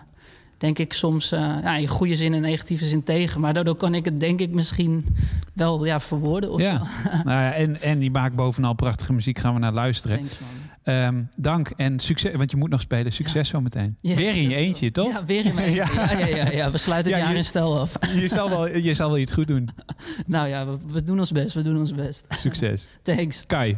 denk 0.58 0.80
ik, 0.80 0.94
soms 0.94 1.32
eh, 1.32 1.40
ja, 1.40 1.76
in 1.76 1.88
goede 1.88 2.16
zin 2.16 2.34
en 2.34 2.42
negatieve 2.42 2.86
zin 2.86 3.04
tegen. 3.04 3.42
Maar 3.42 3.54
daardoor 3.54 3.76
kan 3.76 3.94
ik 3.94 4.06
het, 4.06 4.20
denk 4.20 4.40
ik, 4.40 4.52
misschien 4.54 5.06
wel 5.54 5.86
ja, 5.86 6.00
verwoorden. 6.00 6.52
Of 6.52 6.62
Ja. 6.62 6.78
zo. 6.78 7.10
nou 7.12 7.42
ja, 7.44 7.54
en, 7.54 7.82
en 7.82 8.00
die 8.00 8.12
maakt 8.12 8.36
bovenal 8.36 8.74
prachtige 8.74 9.14
muziek. 9.14 9.40
Gaan 9.40 9.54
we 9.54 9.60
naar 9.60 9.74
luisteren. 9.74 10.18
Thanks, 10.18 10.40
man. 10.40 10.50
Ehm, 10.84 11.22
dank 11.36 11.72
en 11.78 12.00
succes, 12.00 12.36
want 12.36 12.52
je 12.52 12.58
moet 12.58 12.70
nog 12.70 12.82
spelen. 12.82 13.12
Succes 13.14 13.50
zo 13.50 13.62
meteen. 13.62 13.98
Yes, 14.02 14.16
Weer 14.18 14.36
in 14.36 14.50
je 14.50 14.56
eentje, 14.56 14.92
toch? 14.92 15.12
Ja, 15.12 15.26
weer 15.26 15.46
in 15.46 15.56
mijn 15.56 15.72
Ja. 15.82 15.88
ja. 15.96 16.18
Ja, 16.20 16.26
ja, 16.28 16.52
ja, 16.52 16.72
We 16.72 16.78
sluiten 16.78 17.12
het 17.12 17.20
Ja, 17.20 17.26
jaar 17.26 17.32
je- 17.32 17.38
in 17.38 17.44
stijl 17.46 17.80
af. 17.80 17.94
Je, 18.22 18.28
zal 18.28 18.50
wel, 18.50 18.76
je 18.78 18.94
zal 18.94 19.10
wel 19.10 19.18
iets 19.18 19.34
goed 19.34 19.48
doen. 19.48 19.70
nou 20.26 20.48
ja, 20.48 20.66
we, 20.66 20.78
we 20.88 21.04
doen 21.04 21.20
ons 21.20 21.32
best. 21.32 21.54
We 21.54 21.62
doen 21.62 21.78
ons 21.78 21.94
best. 21.94 22.26
Succes. 22.30 22.88
Thanks. 23.02 23.44
Kai. 23.48 23.78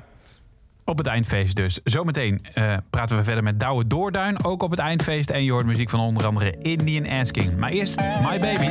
Op 0.84 0.98
het 0.98 1.08
eindfeest 1.08 1.56
dus. 1.56 1.80
Zometeen 1.84 2.40
eh, 2.54 2.78
praten 2.90 3.18
we 3.18 3.24
verder 3.24 3.44
met 3.44 3.60
Douwe 3.60 3.88
Doorduin, 3.88 4.44
ook 4.44 4.64
op 4.64 4.70
het 4.72 4.80
eindfeest. 4.80 5.30
En 5.30 5.44
je 5.44 5.52
hoort 5.52 5.66
muziek 5.66 5.90
van 5.90 6.00
onder 6.00 6.26
andere 6.26 6.56
Indian 6.62 7.08
Asking. 7.08 7.58
Maar 7.58 7.72
eerst 7.72 8.00
My 8.00 8.40
Baby. 8.40 8.68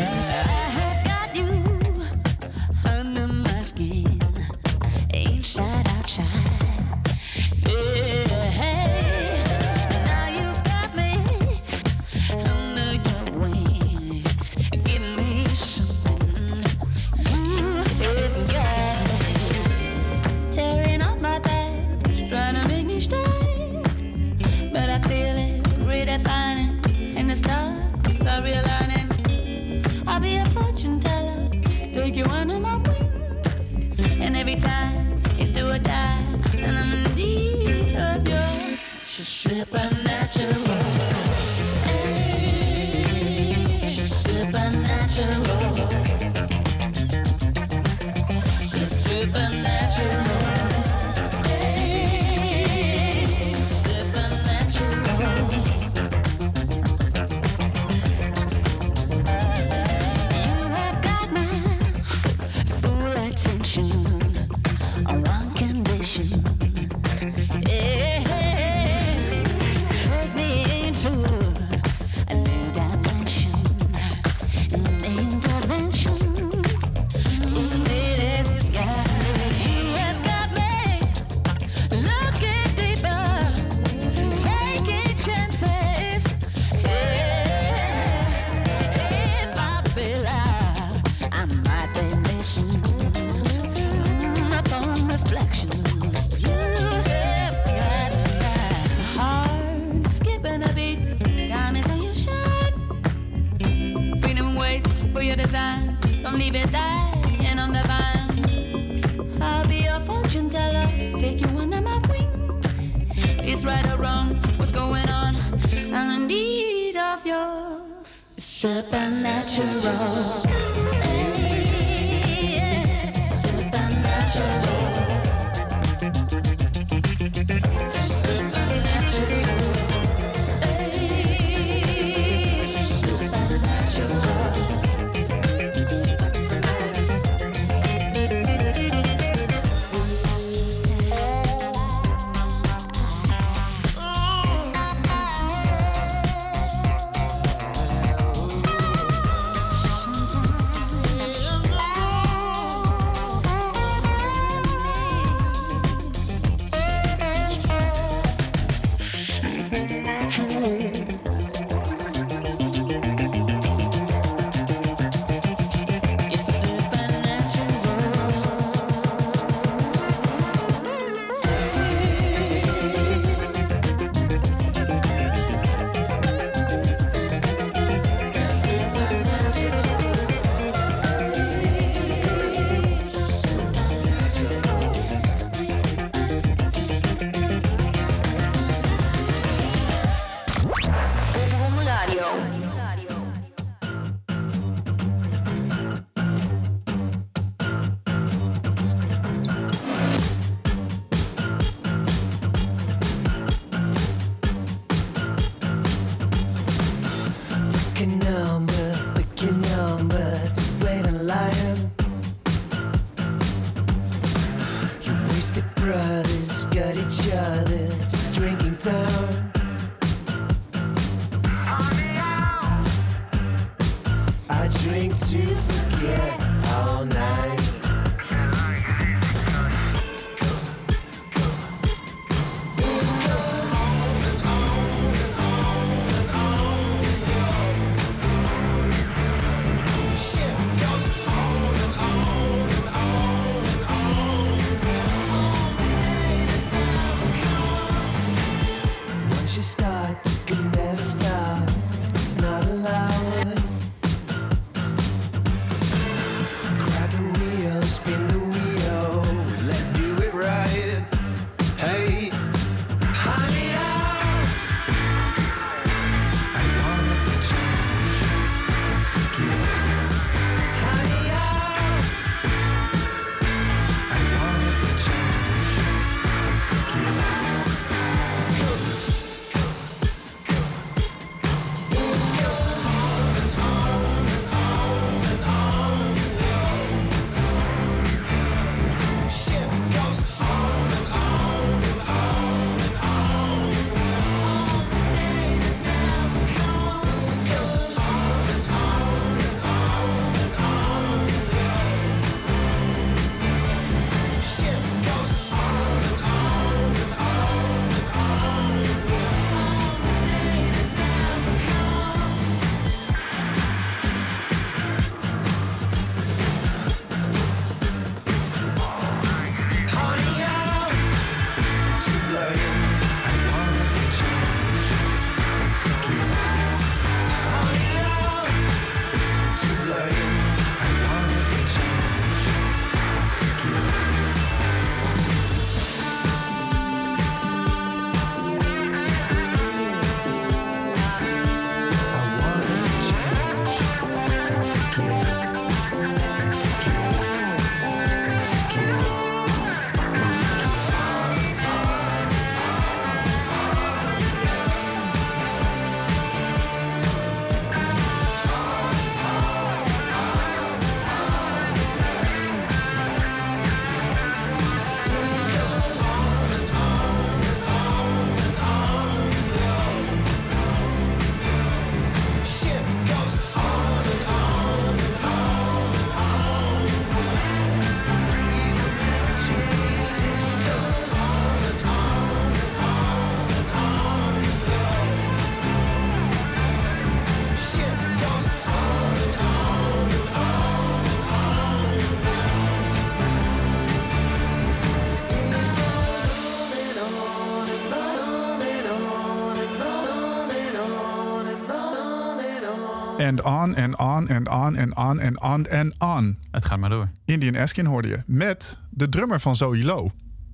And 403.35 403.43
on 403.43 403.77
and 403.77 403.99
on 403.99 404.29
and 404.29 404.49
on 404.49 404.77
and 404.79 404.95
on 404.95 405.21
and 405.21 405.41
on 405.41 405.67
and 405.71 405.99
on. 405.99 406.39
Het 406.51 406.65
gaat 406.65 406.79
maar 406.79 406.91
door. 406.91 407.11
Indian 407.25 407.55
Eskin 407.55 407.87
hoorde 407.87 408.09
je. 408.09 408.23
Met 408.27 408.79
de 408.91 409.09
drummer 409.09 409.41
van 409.41 409.57
Zoe 409.57 409.85
Low. 409.85 410.11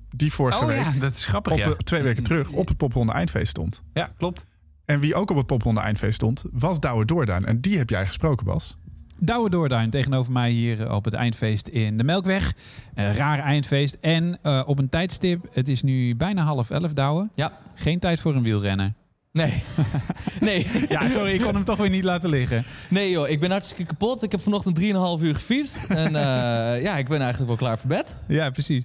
Die 0.09 0.33
vorige 0.33 0.59
Oh 0.61 0.65
week, 0.65 0.77
ja, 0.77 0.91
dat 0.99 1.11
is 1.11 1.25
grappig, 1.25 1.53
op, 1.53 1.59
ja. 1.59 1.65
eh, 1.65 1.71
twee 1.71 2.01
weken 2.01 2.23
terug, 2.23 2.49
op 2.49 2.67
het 2.67 2.77
Popronde 2.77 3.11
Eindfeest 3.13 3.47
stond. 3.47 3.81
Ja, 3.93 4.11
klopt. 4.17 4.45
En 4.85 4.99
wie 4.99 5.15
ook 5.15 5.29
op 5.31 5.37
het 5.37 5.45
Popronde 5.45 5.81
Eindfeest 5.81 6.13
stond, 6.15 6.43
was 6.51 6.79
Douwe 6.79 7.05
Doorduin. 7.05 7.45
En 7.45 7.61
die 7.61 7.77
heb 7.77 7.89
jij 7.89 8.05
gesproken, 8.07 8.45
Bas. 8.45 8.77
Douwe 9.19 9.49
Doorduin 9.49 9.89
tegenover 9.89 10.31
mij 10.31 10.49
hier 10.51 10.85
eh, 10.85 10.95
op 10.95 11.05
het 11.05 11.13
eindfeest 11.13 11.67
in 11.67 11.97
de 11.97 12.03
Melkweg. 12.03 12.53
Een 12.93 13.13
raar 13.13 13.39
eindfeest. 13.39 13.97
En 14.01 14.39
eh, 14.41 14.61
op 14.65 14.79
een 14.79 14.89
tijdstip, 14.89 15.45
het 15.51 15.67
is 15.67 15.81
nu 15.81 16.15
bijna 16.15 16.43
half 16.43 16.69
elf, 16.69 16.93
Douwe. 16.93 17.29
Ja. 17.35 17.51
Geen 17.75 17.99
tijd 17.99 18.19
voor 18.19 18.35
een 18.35 18.43
wielrennen. 18.43 18.95
Nee. 19.31 19.63
nee. 20.39 20.67
Ja, 20.89 21.09
sorry, 21.09 21.31
ik 21.31 21.41
kon 21.41 21.53
hem 21.53 21.63
toch 21.63 21.77
weer 21.77 21.89
niet 21.89 22.03
laten 22.03 22.29
liggen. 22.29 22.63
Nee 22.89 23.09
joh, 23.09 23.29
ik 23.29 23.39
ben 23.39 23.51
hartstikke 23.51 23.85
kapot. 23.85 24.23
Ik 24.23 24.31
heb 24.31 24.41
vanochtend 24.41 24.79
3,5 24.79 24.83
uur 25.23 25.35
gefietst. 25.35 25.83
En 25.87 26.15
eh, 26.15 26.81
ja, 26.87 26.97
ik 26.97 27.07
ben 27.07 27.19
eigenlijk 27.19 27.47
wel 27.47 27.55
klaar 27.55 27.79
voor 27.79 27.89
bed. 27.89 28.15
Ja, 28.27 28.49
precies. 28.49 28.83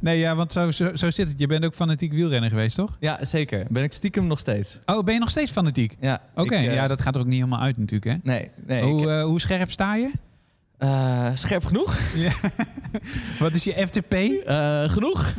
Nee, 0.00 0.18
ja, 0.18 0.36
want 0.36 0.52
zo, 0.52 0.70
zo, 0.70 0.96
zo 0.96 1.10
zit 1.10 1.28
het. 1.28 1.40
Je 1.40 1.46
bent 1.46 1.64
ook 1.64 1.74
fanatiek 1.74 2.12
wielrenner 2.12 2.50
geweest, 2.50 2.76
toch? 2.76 2.96
Ja, 3.00 3.24
zeker. 3.24 3.66
Ben 3.70 3.82
ik 3.82 3.92
stiekem 3.92 4.26
nog 4.26 4.38
steeds. 4.38 4.78
Oh, 4.86 5.04
ben 5.04 5.14
je 5.14 5.20
nog 5.20 5.30
steeds 5.30 5.50
fanatiek? 5.50 5.96
Ja. 6.00 6.22
Oké, 6.34 6.54
eh, 6.54 6.74
ja, 6.74 6.88
dat 6.88 7.00
gaat 7.00 7.14
er 7.14 7.20
ook 7.20 7.26
niet 7.26 7.38
helemaal 7.38 7.60
uit 7.60 7.76
natuurlijk, 7.76 8.12
hè? 8.12 8.30
Nee, 8.30 8.50
nee. 8.66 8.82
hoe, 8.82 9.02
ik 9.02 9.08
eh, 9.08 9.22
hoe 9.22 9.40
scherp 9.40 9.70
sta 9.70 9.94
je? 9.94 10.12
Eh, 10.78 11.26
scherp 11.34 11.64
genoeg? 11.64 11.98
Wat 13.38 13.54
is 13.54 13.64
je 13.64 13.86
FTP? 13.86 14.12
Eh, 14.12 14.82
genoeg. 14.88 15.34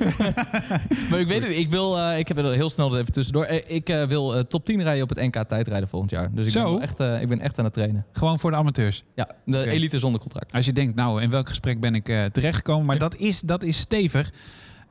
maar 1.09 1.19
ik 1.19 1.27
weet 1.27 1.43
het, 1.43 1.57
ik 1.57 1.69
wil, 1.69 1.97
eh, 1.97 2.19
ik 2.19 2.27
heb 2.27 2.37
er 2.37 2.51
heel 2.51 2.69
snel 2.69 2.97
even 2.97 3.13
tussendoor. 3.13 3.45
Ik 3.45 3.87
wil 4.07 4.47
top 4.47 4.65
10 4.65 4.83
rijden 4.83 5.03
op 5.03 5.09
het 5.09 5.17
NK 5.17 5.43
tijdrijden 5.43 5.89
volgend 5.89 6.11
jaar. 6.11 6.29
Dus 6.33 6.45
ik, 6.45 6.51
Zo? 6.51 6.73
Ben 6.73 6.81
echt, 6.81 6.99
ik 7.21 7.27
ben 7.27 7.39
echt 7.39 7.59
aan 7.59 7.65
het 7.65 7.73
trainen. 7.73 8.05
Gewoon 8.11 8.39
voor 8.39 8.51
de 8.51 8.57
amateurs. 8.57 9.03
Ja, 9.15 9.29
de 9.45 9.69
elite 9.69 9.99
zonder 9.99 10.21
contract. 10.21 10.53
Als 10.53 10.65
je 10.65 10.73
denkt, 10.73 10.95
nou, 10.95 11.21
in 11.21 11.29
welk 11.29 11.49
gesprek 11.49 11.79
ben 11.79 11.95
ik 11.95 12.05
terechtgekomen? 12.31 12.85
Maar 12.85 12.97
dat 12.97 13.15
is, 13.15 13.39
dat 13.39 13.63
is 13.63 13.77
stevig. 13.77 14.31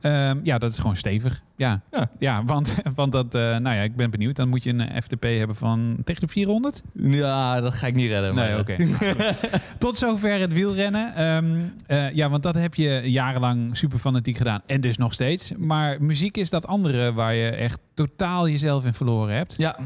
Ehm, 0.01 0.39
ja, 0.43 0.57
dat 0.57 0.71
is 0.71 0.77
gewoon 0.77 0.95
stevig. 0.95 1.43
Ja, 1.55 1.81
Ja. 1.91 2.09
ja. 2.19 2.43
want, 2.43 2.75
want 2.95 3.11
dat, 3.11 3.35
eh, 3.35 3.41
nou 3.41 3.75
ja, 3.75 3.81
ik 3.81 3.95
ben 3.95 4.09
benieuwd. 4.09 4.35
Dan 4.35 4.49
moet 4.49 4.63
je 4.63 4.69
een 4.73 5.01
FTP 5.01 5.23
hebben 5.23 5.55
van 5.55 5.97
tegen 6.03 6.21
de 6.21 6.27
400? 6.27 6.81
Ja, 6.93 7.61
dat 7.61 7.75
ga 7.75 7.87
ik 7.87 7.95
niet 7.95 8.09
redden. 8.09 8.35
Nee, 8.35 8.57
oké. 8.59 8.75
Tot 9.77 9.97
zover 9.97 10.39
het 10.39 10.53
wielrennen. 10.53 11.15
Ehm, 11.15 11.57
eh, 11.87 12.11
ja, 12.13 12.29
want 12.29 12.43
dat 12.43 12.55
heb 12.55 12.75
je 12.75 13.01
jarenlang 13.05 13.77
super 13.77 13.99
fanatiek 13.99 14.37
gedaan. 14.37 14.61
En 14.65 14.81
dus 14.81 14.97
nog 14.97 15.13
steeds. 15.13 15.51
Maar 15.57 16.01
muziek 16.03 16.37
is 16.37 16.49
dat 16.49 16.67
andere 16.67 17.13
waar 17.13 17.33
je 17.33 17.49
echt 17.49 17.79
totaal 17.93 18.47
jezelf 18.49 18.85
in 18.85 18.93
verloren 18.93 19.35
hebt. 19.35 19.55
ja, 19.57 19.77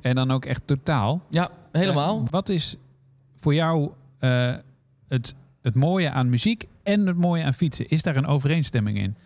En 0.00 0.14
dan 0.14 0.30
ook 0.30 0.44
echt 0.44 0.62
totaal. 0.64 1.22
ja, 1.30 1.48
helemaal. 1.72 2.16
Eh, 2.24 2.30
wat 2.30 2.48
is 2.48 2.76
voor 3.36 3.54
jou 3.54 3.90
het, 5.08 5.34
het 5.62 5.74
mooie 5.74 6.10
aan 6.10 6.28
muziek 6.28 6.64
en 6.82 7.06
het 7.06 7.16
mooie 7.16 7.42
aan 7.44 7.54
fietsen? 7.54 7.88
Is 7.88 8.02
daar 8.02 8.16
een 8.16 8.26
overeenstemming 8.26 8.98
in? 8.98 9.16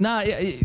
Nou, 0.00 0.26
je, 0.26 0.58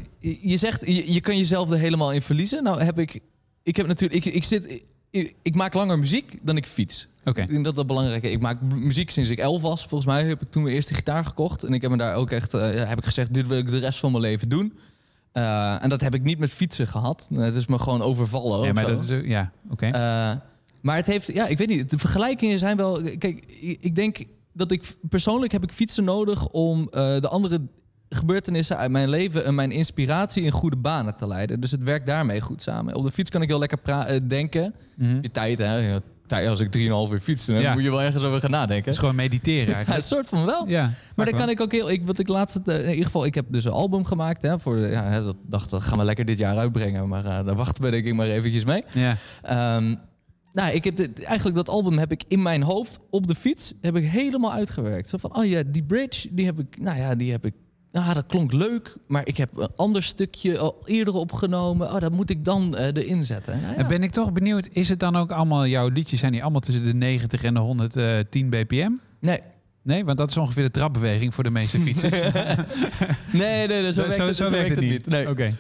je 0.50 0.58
zegt, 0.58 0.86
je, 0.86 1.14
je 1.14 1.22
kan 1.22 1.38
jezelf 1.38 1.72
er 1.72 1.78
helemaal 1.78 2.12
in 2.12 2.22
verliezen. 2.22 2.64
Nou 2.64 2.84
heb 2.84 3.00
ik, 3.00 3.20
ik 3.64 3.76
heb 3.76 3.88
natuurlijk, 3.88 4.26
ik, 4.26 4.34
ik 4.34 4.44
zit, 4.44 4.84
ik, 5.10 5.36
ik 5.42 5.56
maak 5.56 5.74
langer 5.74 6.00
muziek 6.00 6.38
dan 6.42 6.58
ik 6.58 6.66
fiets. 6.66 7.08
Oké. 7.26 7.42
Ik 7.42 7.50
denk 7.50 7.66
dat 7.66 7.76
dat 7.76 7.88
belangrijk 7.88 8.24
is. 8.24 8.32
Ik 8.32 8.40
maak 8.40 8.62
muziek 8.62 9.10
sinds 9.12 9.30
ik 9.30 9.40
elf 9.40 9.62
was. 9.62 9.86
Volgens 9.86 10.06
mij 10.06 10.24
heb 10.24 10.42
ik 10.42 10.48
toen 10.48 10.64
mijn 10.64 10.76
eerste 10.76 10.94
gitaar 10.94 11.26
gekocht. 11.26 11.64
En 11.64 11.74
ik 11.74 11.82
heb 11.82 11.92
me 11.92 11.98
daar 11.98 12.16
ook 12.16 12.32
echt, 12.32 12.52
ja, 12.52 12.60
heb 12.60 12.98
ik 12.98 13.06
gezegd, 13.06 13.34
dit 13.34 13.48
wil 13.48 13.58
ik 13.58 13.72
de 13.72 13.78
rest 13.78 14.00
van 14.00 14.12
mijn 14.12 14.24
leven 14.24 14.50
doen. 14.50 14.74
Eh, 15.32 15.84
en 15.84 15.90
dat 15.90 16.02
heb 16.02 16.14
ik 16.14 16.24
niet 16.24 16.40
met 16.40 16.52
fietsen 16.52 16.88
gehad. 16.88 17.30
Het 17.34 17.56
is 17.56 17.66
me 17.66 17.80
gewoon 17.80 18.02
overvallen. 18.02 18.68
Ja, 18.68 18.74
maar 18.74 18.84
zo. 18.84 18.90
dat 18.90 19.00
is 19.10 19.28
ja, 19.30 19.52
oké. 19.70 19.86
Eh, 19.86 19.92
Maar 20.82 20.96
het 20.96 21.06
heeft, 21.06 21.34
ja, 21.34 21.48
ik 21.48 21.58
weet 21.58 21.68
niet. 21.68 21.90
De 21.90 21.98
vergelijkingen 21.98 22.60
zijn 22.60 22.78
wel. 22.78 23.02
Kijk, 23.02 23.46
ik 23.60 23.82
ik 23.82 23.96
denk 23.96 24.18
dat 24.54 24.72
ik 24.72 24.96
persoonlijk 25.10 25.52
heb 25.52 25.64
ik 25.64 25.72
fietsen 25.72 26.04
nodig 26.04 26.48
om 26.48 26.88
de 26.92 27.28
andere 27.30 27.62
gebeurtenissen 28.16 28.78
uit 28.78 28.92
mijn 28.92 29.10
leven 29.10 29.46
en 29.46 29.56
mijn 29.56 29.72
inspiratie 29.72 30.44
in 30.44 30.52
goede 30.52 30.76
banen 30.76 31.16
te 31.16 31.28
leiden. 31.28 31.60
Dus 31.60 31.72
het 31.72 31.84
werkt 31.84 32.06
daarmee 32.06 32.42
goed 32.42 32.62
samen. 32.62 32.96
Op 32.96 33.04
de 33.04 33.12
fiets 33.12 33.30
kan 33.30 33.42
ik 33.42 33.48
heel 33.50 33.60
lekker 33.60 33.78
pra- 33.78 34.06
eh, 34.06 34.20
denken. 34.28 34.74
Mhm. 34.98 35.18
Je 35.22 35.32
tijd, 35.32 35.58
hè? 35.58 36.00
Als 36.50 36.60
ik 36.60 36.72
3,5 36.72 37.12
uur 37.14 37.20
fiets, 37.20 37.46
dan 37.46 37.56
Ja. 37.60 37.74
moet 37.74 37.84
je 37.84 37.90
wel 37.90 38.02
ergens 38.02 38.24
over 38.24 38.40
gaan 38.40 38.52
nadenken. 38.52 38.86
Het 38.86 38.94
is 38.94 39.00
gewoon 39.00 39.16
mediteren 39.16 39.78
Ja, 39.88 39.96
een 39.96 40.02
soort 40.02 40.30
van 40.30 40.46
wel. 40.46 40.68
Ja, 40.68 40.92
Maar 41.16 41.26
dan 41.26 41.36
kan 41.40 41.50
ik 41.50 41.62
ook 41.62 41.72
heel. 41.72 41.90
Ik, 41.92 42.06
wat 42.06 42.20
ik 42.20 42.28
laatst, 42.28 42.56
eh, 42.66 42.84
in 42.84 42.90
ieder 42.90 43.06
geval, 43.06 43.26
ik 43.26 43.36
heb 43.36 43.46
dus 43.50 43.64
een 43.66 43.72
album 43.72 44.06
gemaakt. 44.06 44.42
Hè, 44.42 44.60
voor 44.60 44.78
ja, 44.78 45.22
dat 45.22 45.36
dacht 45.48 45.70
dat 45.70 45.82
gaan 45.84 45.98
we 45.98 46.04
lekker 46.04 46.26
dit 46.26 46.38
jaar 46.38 46.58
uitbrengen. 46.58 47.08
Maar 47.08 47.26
eh, 47.26 47.46
daar 47.46 47.56
wachten 47.56 47.84
we 47.84 47.90
denk 47.92 48.06
ik 48.06 48.14
maar 48.14 48.28
eventjes 48.28 48.64
mee. 48.66 48.84
Ja. 48.94 49.16
Ehm, 49.42 49.96
nou, 50.54 50.74
ik 50.74 50.84
heb 50.84 50.96
dit, 50.96 51.24
eigenlijk 51.24 51.56
dat 51.56 51.70
album 51.70 51.98
heb 51.98 52.12
ik 52.12 52.24
in 52.28 52.42
mijn 52.42 52.64
hoofd 52.64 53.00
op 53.10 53.28
de 53.28 53.36
fiets 53.36 53.74
heb 53.82 53.96
ik 53.96 54.06
helemaal 54.10 54.54
uitgewerkt. 54.54 55.10
Zo 55.10 55.18
van, 55.18 55.36
oh 55.38 55.46
ja, 55.46 55.64
die 55.68 55.84
bridge, 55.84 56.28
die 56.32 56.46
heb 56.46 56.60
ik, 56.60 56.80
nou 56.82 56.98
ja, 56.98 57.16
die 57.16 57.32
heb 57.32 57.46
ik. 57.46 57.54
Ah, 57.96 58.14
dat 58.14 58.26
klonk 58.28 58.52
leuk, 58.54 58.98
maar 59.08 59.28
ik 59.28 59.38
heb 59.38 59.58
een 59.58 59.70
ander 59.76 60.04
stukje 60.04 60.58
al 60.58 60.82
eerder 60.86 61.14
opgenomen. 61.14 61.94
Oh, 61.94 62.00
dat 62.00 62.12
moet 62.12 62.30
ik 62.30 62.46
dan 62.46 62.76
eh, 62.76 62.86
erin 62.86 63.26
zetten. 63.26 63.62
Nou, 63.62 63.74
ja. 63.74 63.80
En 63.80 63.88
Ben 63.88 64.04
ik 64.04 64.12
toch 64.12 64.32
benieuwd, 64.32 64.68
is 64.72 64.90
het 64.90 65.00
dan 65.00 65.16
ook 65.16 65.32
allemaal, 65.32 65.68
jouw 65.68 65.88
liedjes 65.90 66.20
zijn 66.20 66.32
die 66.32 66.42
allemaal 66.42 66.62
tussen 66.62 66.84
de 66.84 66.94
90 66.94 67.44
en 67.44 67.54
de 67.54 67.60
110 67.60 68.50
bpm? 68.50 68.92
Nee, 69.20 69.40
Nee, 69.82 70.06
want 70.06 70.18
dat 70.18 70.30
is 70.30 70.38
ongeveer 70.38 70.64
de 70.64 70.72
trapbeweging 70.72 71.34
voor 71.34 71.44
de 71.44 71.50
meeste 71.50 71.80
fietsers. 71.86 72.20
nee, 73.32 73.68
nee, 73.68 73.82
nee, 73.82 73.94
zo, 73.94 74.02
werkt 74.02 74.18
het, 74.18 74.36
zo 74.36 74.50
werkt 74.50 74.70
het 74.70 74.80
niet. 74.80 75.08
Nee. 75.08 75.30
Oké. 75.30 75.54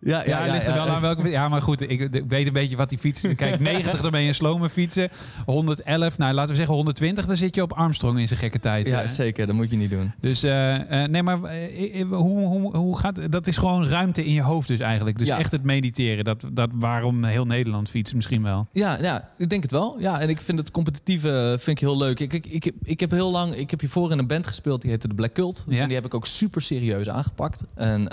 Ja, 0.00 0.22
Ja, 0.26 0.52
ligt 0.52 0.66
er 0.66 0.74
wel 0.74 0.88
aan 0.88 1.00
welke. 1.00 1.28
Ja, 1.28 1.48
maar 1.48 1.62
goed, 1.62 1.80
ik, 1.80 2.00
ik 2.14 2.24
weet 2.28 2.46
een 2.46 2.52
beetje 2.52 2.76
wat 2.76 2.88
die 2.88 2.98
fiets. 2.98 3.20
Kijk, 3.36 3.60
90 3.74 4.00
dan 4.00 4.10
ben 4.10 4.20
je 4.20 4.28
een 4.28 4.34
slome 4.34 4.68
fietsen. 4.70 5.08
111, 5.46 6.18
nou 6.18 6.32
laten 6.34 6.50
we 6.50 6.56
zeggen 6.56 6.74
120, 6.74 7.26
dan 7.26 7.36
zit 7.36 7.54
je 7.54 7.62
op 7.62 7.72
Armstrong 7.72 8.18
in 8.18 8.28
zijn 8.28 8.40
gekke 8.40 8.58
tijd. 8.58 8.88
Ja, 8.88 8.98
hè? 9.00 9.08
zeker. 9.08 9.46
Dat 9.46 9.54
moet 9.54 9.70
je 9.70 9.76
niet 9.76 9.90
doen. 9.90 10.12
Dus 10.20 10.42
eh, 10.42 11.02
eh, 11.02 11.10
nee, 11.10 11.22
maar 11.22 11.42
eh, 11.42 12.04
hoe, 12.10 12.40
hoe, 12.46 12.76
hoe 12.76 12.98
gaat 12.98 13.32
dat? 13.32 13.46
Is 13.46 13.56
gewoon 13.56 13.86
ruimte 13.86 14.24
in 14.24 14.32
je 14.32 14.42
hoofd, 14.42 14.68
dus 14.68 14.80
eigenlijk. 14.80 15.18
Dus 15.18 15.26
Ja. 15.28 15.38
echt 15.38 15.52
het 15.52 15.62
mediteren. 15.62 16.24
Dat, 16.24 16.44
dat 16.52 16.70
waarom 16.74 17.24
heel 17.24 17.46
Nederland 17.46 17.90
fietst 17.90 18.14
misschien 18.14 18.42
wel. 18.42 18.66
Ja, 18.72 18.98
ja, 19.02 19.28
ik 19.38 19.48
denk 19.48 19.62
het 19.62 19.72
wel. 19.72 19.96
Ja, 19.98 20.20
en 20.20 20.28
ik 20.28 20.40
vind 20.40 20.58
het 20.58 20.70
competitieve 20.70 21.56
vind 21.60 21.76
ik 21.76 21.78
heel 21.78 21.98
leuk. 21.98 22.20
Ik, 22.20 22.32
ik, 22.32 22.46
ik, 22.46 22.64
heb, 22.64 22.74
ik 22.82 23.00
heb 23.00 23.10
heel 23.10 23.30
lang, 23.30 23.54
ik 23.54 23.70
heb 23.70 23.80
hiervoor 23.80 24.10
in 24.12 24.18
een 24.18 24.26
band 24.26 24.46
gespeeld 24.46 24.80
die 24.82 24.90
heette 24.90 25.08
de 25.08 25.14
Black 25.14 25.32
Cult. 25.32 25.64
Ja. 25.68 25.80
En 25.80 25.86
die 25.86 25.96
heb 25.96 26.04
ik 26.06 26.14
ook 26.14 26.26
super 26.26 26.62
serieus 26.62 27.08
aangepakt. 27.08 27.64
En 27.74 28.08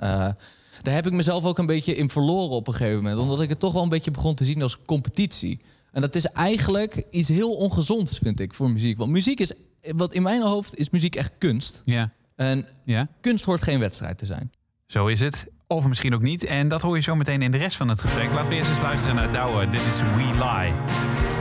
daar 0.86 0.94
heb 0.94 1.06
ik 1.08 1.14
mezelf 1.14 1.46
ook 1.46 1.58
een 1.58 1.66
beetje 1.66 1.96
in 1.96 2.10
verloren 2.10 2.56
op 2.56 2.68
een 2.68 2.74
gegeven 2.74 2.96
moment. 2.96 3.18
Omdat 3.18 3.42
ik 3.42 3.50
het 3.50 3.60
toch 3.60 3.74
wel 3.74 3.84
een 3.84 3.90
beetje 3.90 4.12
begon 4.12 4.36
te 4.36 4.46
zien 4.46 4.62
als 4.62 4.78
competitie. 4.86 5.60
En 5.92 6.02
dat 6.02 6.16
is 6.16 6.26
eigenlijk 6.26 7.04
iets 7.12 7.30
heel 7.30 7.54
ongezonds, 7.56 8.18
vind 8.18 8.40
ik, 8.40 8.54
voor 8.54 8.70
muziek. 8.70 8.98
Want 8.98 9.12
muziek 9.12 9.40
is, 9.40 9.52
wat 9.82 10.14
in 10.14 10.24
mijn 10.24 10.42
hoofd 10.42 10.76
is 10.76 10.90
muziek 10.90 11.16
echt 11.16 11.32
kunst. 11.38 11.82
Ja, 11.86 12.12
En 12.36 12.68
ja. 12.84 13.08
kunst 13.22 13.46
hoort 13.46 13.62
geen 13.62 13.80
wedstrijd 13.80 14.18
te 14.18 14.26
zijn. 14.26 14.52
Zo 14.88 15.08
is 15.08 15.20
het. 15.20 15.48
Of 15.68 15.88
misschien 15.88 16.14
ook 16.14 16.22
niet. 16.22 16.44
En 16.44 16.68
dat 16.68 16.82
hoor 16.82 16.96
je 16.96 17.02
zo 17.02 17.16
meteen 17.16 17.42
in 17.42 17.52
de 17.52 17.58
rest 17.58 17.78
van 17.78 17.88
het 17.88 18.02
gesprek. 18.02 18.34
Laten 18.34 18.50
we 18.50 18.56
eerst 18.56 18.70
eens 18.70 18.82
luisteren 18.82 19.16
naar 19.16 19.32
Douwe. 19.32 19.70
Dit 19.70 19.82
is 19.82 20.02
We 20.02 20.30
Lie. 20.40 21.35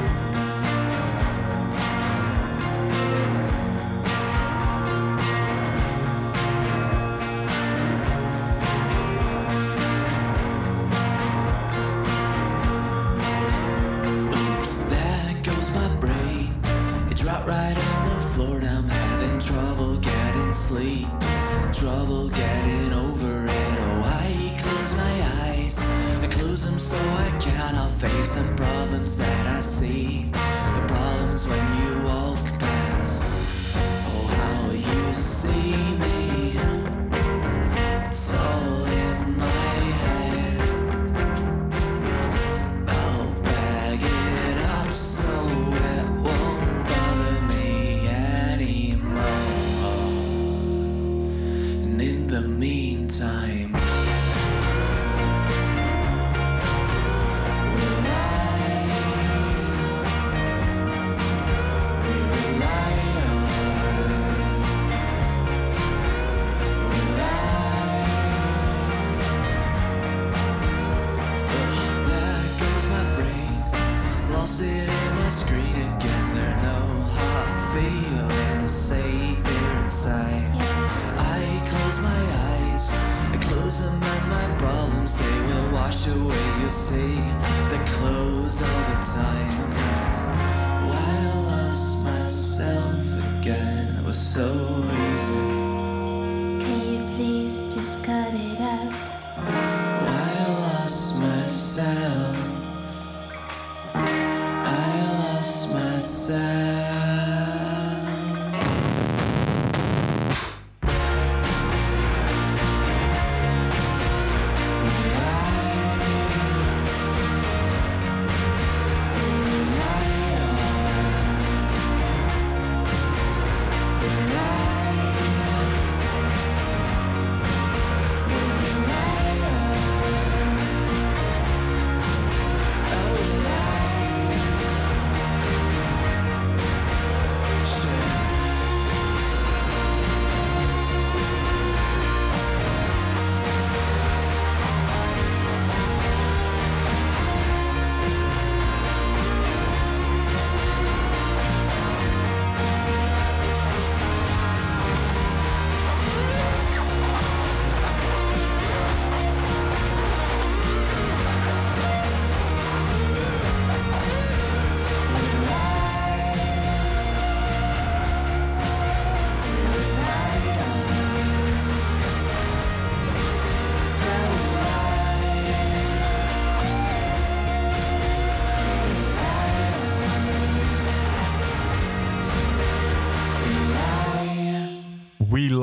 I 27.75 27.77
cannot 27.77 27.91
face 27.91 28.31
the 28.31 28.45
problems 28.55 29.19
that 29.19 29.47
I 29.49 29.61
see. 29.61 30.27
The 30.31 30.85
problems 30.87 31.49
when 31.49 31.83
you 31.83 32.05
walk 32.05 32.24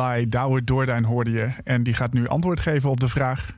Lie, 0.02 0.28
Douwe 0.30 0.64
Doordijn 0.64 1.04
hoorde 1.04 1.32
je. 1.32 1.50
En 1.64 1.84
die 1.84 1.94
gaat 1.94 2.14
nu 2.14 2.28
antwoord 2.28 2.60
geven 2.60 2.90
op 2.90 3.00
de 3.00 3.08
vraag... 3.10 3.52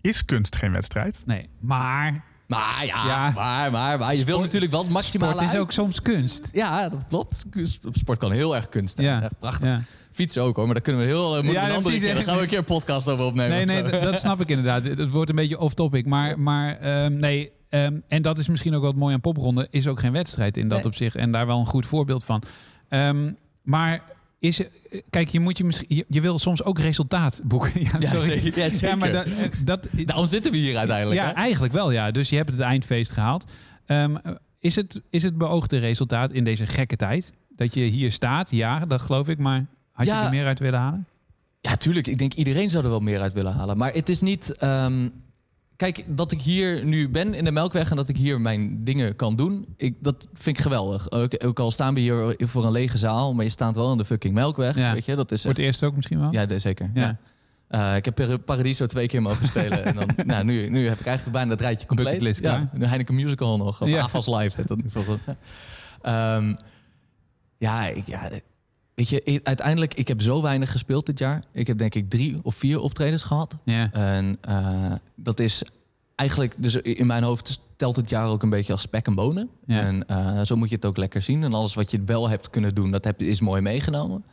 Is 0.00 0.24
kunst 0.24 0.56
geen 0.56 0.72
wedstrijd? 0.72 1.22
Nee, 1.26 1.48
maar 1.60 2.24
Maar 2.46 2.86
ja, 2.86 3.06
Ja. 3.06 3.30
Maar, 3.34 3.70
maar, 3.70 3.98
maar 3.98 4.10
je 4.14 4.16
wil 4.24 4.26
Sport- 4.34 4.44
natuurlijk 4.44 4.72
wel 4.72 4.82
het 4.82 4.90
maximale 4.90 5.30
Sport 5.32 5.44
is 5.48 5.52
uit. 5.52 5.60
ook 5.62 5.72
soms 5.72 6.02
kunst. 6.02 6.48
Ja, 6.52 6.88
dat 6.88 7.06
klopt. 7.08 7.44
Sport 7.92 8.18
kan 8.18 8.32
heel 8.32 8.56
erg 8.56 8.68
kunst 8.68 8.96
zijn. 8.96 9.08
Ja. 9.08 9.22
Echt 9.22 9.38
prachtig. 9.38 9.68
Ja. 9.68 9.82
Fietsen 10.12 10.42
ook 10.42 10.56
hoor, 10.56 10.64
maar 10.64 10.74
daar 10.74 10.82
kunnen 10.82 11.02
we 11.02 11.08
heel 11.08 11.36
eh, 11.36 11.42
moeten 11.42 11.52
Ja, 11.52 11.64
we 11.64 11.70
een 11.70 11.76
andere 11.76 11.98
keer. 11.98 12.14
Dan 12.14 12.22
gaan 12.22 12.36
we 12.36 12.42
een 12.42 12.48
keer 12.48 12.58
een 12.58 12.64
podcast 12.64 13.08
over 13.08 13.24
opnemen. 13.24 13.66
Nee, 13.66 13.82
nee, 13.82 14.00
dat 14.00 14.20
snap 14.20 14.40
ik 14.40 14.48
inderdaad. 14.48 14.84
Het 14.84 15.10
wordt 15.10 15.30
een 15.30 15.36
beetje 15.36 15.58
off-topic. 15.58 16.06
Maar, 16.06 16.40
maar 16.40 16.76
ehm, 16.76 17.16
nee, 17.16 17.50
ehm, 17.68 17.96
en 18.08 18.22
dat 18.22 18.38
is 18.38 18.48
misschien 18.48 18.74
ook 18.74 18.82
wat 18.82 18.94
mooi 18.94 19.14
aan 19.14 19.20
popronde, 19.20 19.66
is 19.70 19.86
ook 19.86 20.00
geen 20.00 20.12
wedstrijd 20.12 20.56
in 20.56 20.68
dat 20.68 20.78
Nee. 20.78 20.86
opzicht. 20.86 21.14
En 21.16 21.32
daar 21.32 21.46
wel 21.46 21.58
een 21.60 21.66
goed 21.66 21.86
voorbeeld 21.86 22.24
van. 22.24 22.42
Ehm, 22.88 23.32
maar 23.62 24.02
is, 24.38 24.58
er- 24.58 24.70
kijk, 25.10 25.28
je, 25.28 25.40
moet 25.40 25.58
je, 25.58 25.64
misschien, 25.64 25.96
je, 25.96 26.04
je 26.08 26.20
wil 26.20 26.38
soms 26.38 26.62
ook 26.64 26.78
resultaat 26.78 27.40
boeken. 27.44 27.72
Ja, 27.82 27.90
Ja, 27.98 28.08
sorry. 28.08 28.40
zeker. 28.40 28.62
Ja, 28.62 28.68
zeker. 28.68 28.98
maar 28.98 29.12
dat, 29.12 29.26
eh, 29.26 29.32
dat, 29.64 29.88
Daarom 29.92 30.26
zitten 30.26 30.50
we 30.52 30.56
hier 30.56 30.76
uiteindelijk. 30.76 31.20
ja, 31.20 31.26
hè? 31.26 31.32
eigenlijk 31.32 31.72
wel, 31.72 31.90
ja. 31.90 32.10
Dus 32.10 32.28
je 32.28 32.36
hebt 32.36 32.50
het 32.50 32.60
eindfeest 32.60 33.10
gehaald. 33.10 33.44
Ehm, 33.86 34.16
is, 34.58 34.74
het, 34.76 35.00
is 35.10 35.22
het 35.22 35.38
beoogde 35.38 35.78
resultaat 35.78 36.30
in 36.30 36.44
deze 36.44 36.66
gekke 36.66 36.96
tijd? 36.96 37.32
Dat 37.56 37.74
je 37.74 37.80
hier 37.80 38.12
staat, 38.12 38.50
ja, 38.50 38.86
dat 38.86 39.00
geloof 39.00 39.28
ik. 39.28 39.38
Maar 39.38 39.66
had 39.92 40.06
je 40.06 40.12
er 40.12 40.30
meer 40.30 40.46
uit 40.46 40.58
willen 40.58 40.80
halen? 40.80 41.06
Ja, 41.60 41.76
tuurlijk. 41.76 42.06
Ik 42.06 42.18
denk 42.18 42.34
iedereen 42.34 42.70
zou 42.70 42.84
er 42.84 42.90
wel 42.90 43.00
meer 43.00 43.20
uit 43.20 43.32
willen 43.32 43.52
halen. 43.52 43.76
Maar 43.76 43.92
het 43.92 44.08
is 44.08 44.20
niet... 44.20 44.56
ehm, 44.56 45.08
kijk, 45.78 46.04
dat 46.08 46.32
ik 46.32 46.40
hier 46.40 46.84
nu 46.84 47.08
ben 47.08 47.34
in 47.34 47.44
de 47.44 47.52
Melkweg 47.52 47.90
en 47.90 47.96
dat 47.96 48.08
ik 48.08 48.16
hier 48.16 48.40
mijn 48.40 48.84
dingen 48.84 49.16
kan 49.16 49.36
doen, 49.36 49.66
ik, 49.76 49.94
dat 50.00 50.28
vind 50.34 50.56
ik 50.56 50.62
geweldig. 50.62 51.10
Ook, 51.10 51.44
ook 51.44 51.58
al 51.58 51.70
staan 51.70 51.94
we 51.94 52.00
hier 52.00 52.34
voor 52.38 52.64
een 52.64 52.72
lege 52.72 52.98
zaal, 52.98 53.34
maar 53.34 53.44
je 53.44 53.50
staat 53.50 53.74
wel 53.74 53.92
in 53.92 53.98
de 53.98 54.04
fucking 54.04 54.34
Melkweg. 54.34 54.76
Ja. 54.76 54.92
Weet 54.92 55.04
je, 55.04 55.14
dat 55.16 55.32
is 55.32 55.40
Voor 55.42 55.50
het 55.50 55.58
eerst 55.60 55.82
ook 55.84 55.96
misschien 55.96 56.20
wel? 56.20 56.32
Ja, 56.32 56.58
zeker. 56.58 56.90
Ja. 56.94 57.00
Ja. 57.02 57.90
Eh, 57.90 57.96
ik 57.96 58.04
heb 58.04 58.14
Par- 58.14 58.38
Paradiso 58.38 58.86
twee 58.86 59.06
keer 59.08 59.22
mogen 59.22 59.46
spelen. 59.46 59.84
en 59.84 59.94
dan, 59.94 60.08
nou, 60.26 60.44
nu, 60.44 60.68
nu 60.68 60.88
heb 60.88 61.00
ik 61.00 61.06
eigenlijk 61.06 61.36
bijna 61.36 61.50
het 61.50 61.60
rijtje 61.60 61.86
compleet. 61.86 62.06
Bucketlist 62.06 62.40
ja, 62.40 62.68
de 62.72 62.86
Heineken 62.86 63.14
Musical 63.14 63.56
nog. 63.56 63.82
Of 63.82 63.88
Ja. 63.88 64.02
AFAS 64.02 64.26
Live. 64.26 64.64
dat 64.66 64.76
nu 64.82 64.90
volgens. 64.90 65.20
Ehm, 66.02 66.54
ja, 67.58 67.86
ik, 67.86 68.06
ja, 68.06 68.30
weet 68.98 69.08
je, 69.08 69.40
uiteindelijk, 69.42 69.94
ik 69.94 70.08
heb 70.08 70.20
zo 70.20 70.42
weinig 70.42 70.70
gespeeld 70.70 71.06
dit 71.06 71.18
jaar. 71.18 71.42
Ik 71.52 71.66
heb 71.66 71.78
denk 71.78 71.94
ik 71.94 72.10
drie 72.10 72.40
of 72.42 72.54
vier 72.54 72.80
optredens 72.80 73.22
gehad. 73.22 73.56
Ja. 73.64 73.92
En 73.92 74.38
eh, 74.40 74.92
dat 75.14 75.40
is 75.40 75.62
eigenlijk, 76.14 76.54
dus 76.58 76.76
in 76.76 77.06
mijn 77.06 77.22
hoofd 77.22 77.60
telt 77.76 77.96
het 77.96 78.10
jaar 78.10 78.28
ook 78.28 78.42
een 78.42 78.50
beetje 78.50 78.72
als 78.72 78.82
spek 78.82 79.06
en 79.06 79.14
bonen. 79.14 79.48
Ja. 79.66 79.80
En 79.80 80.06
eh, 80.06 80.40
zo 80.42 80.56
moet 80.56 80.68
je 80.68 80.74
het 80.74 80.84
ook 80.84 80.96
lekker 80.96 81.22
zien. 81.22 81.42
En 81.42 81.54
alles 81.54 81.74
wat 81.74 81.90
je 81.90 82.02
wel 82.04 82.28
hebt 82.28 82.50
kunnen 82.50 82.74
doen, 82.74 82.90
dat 82.90 83.04
heb, 83.04 83.22
is 83.22 83.40
mooi 83.40 83.60
meegenomen. 83.60 84.24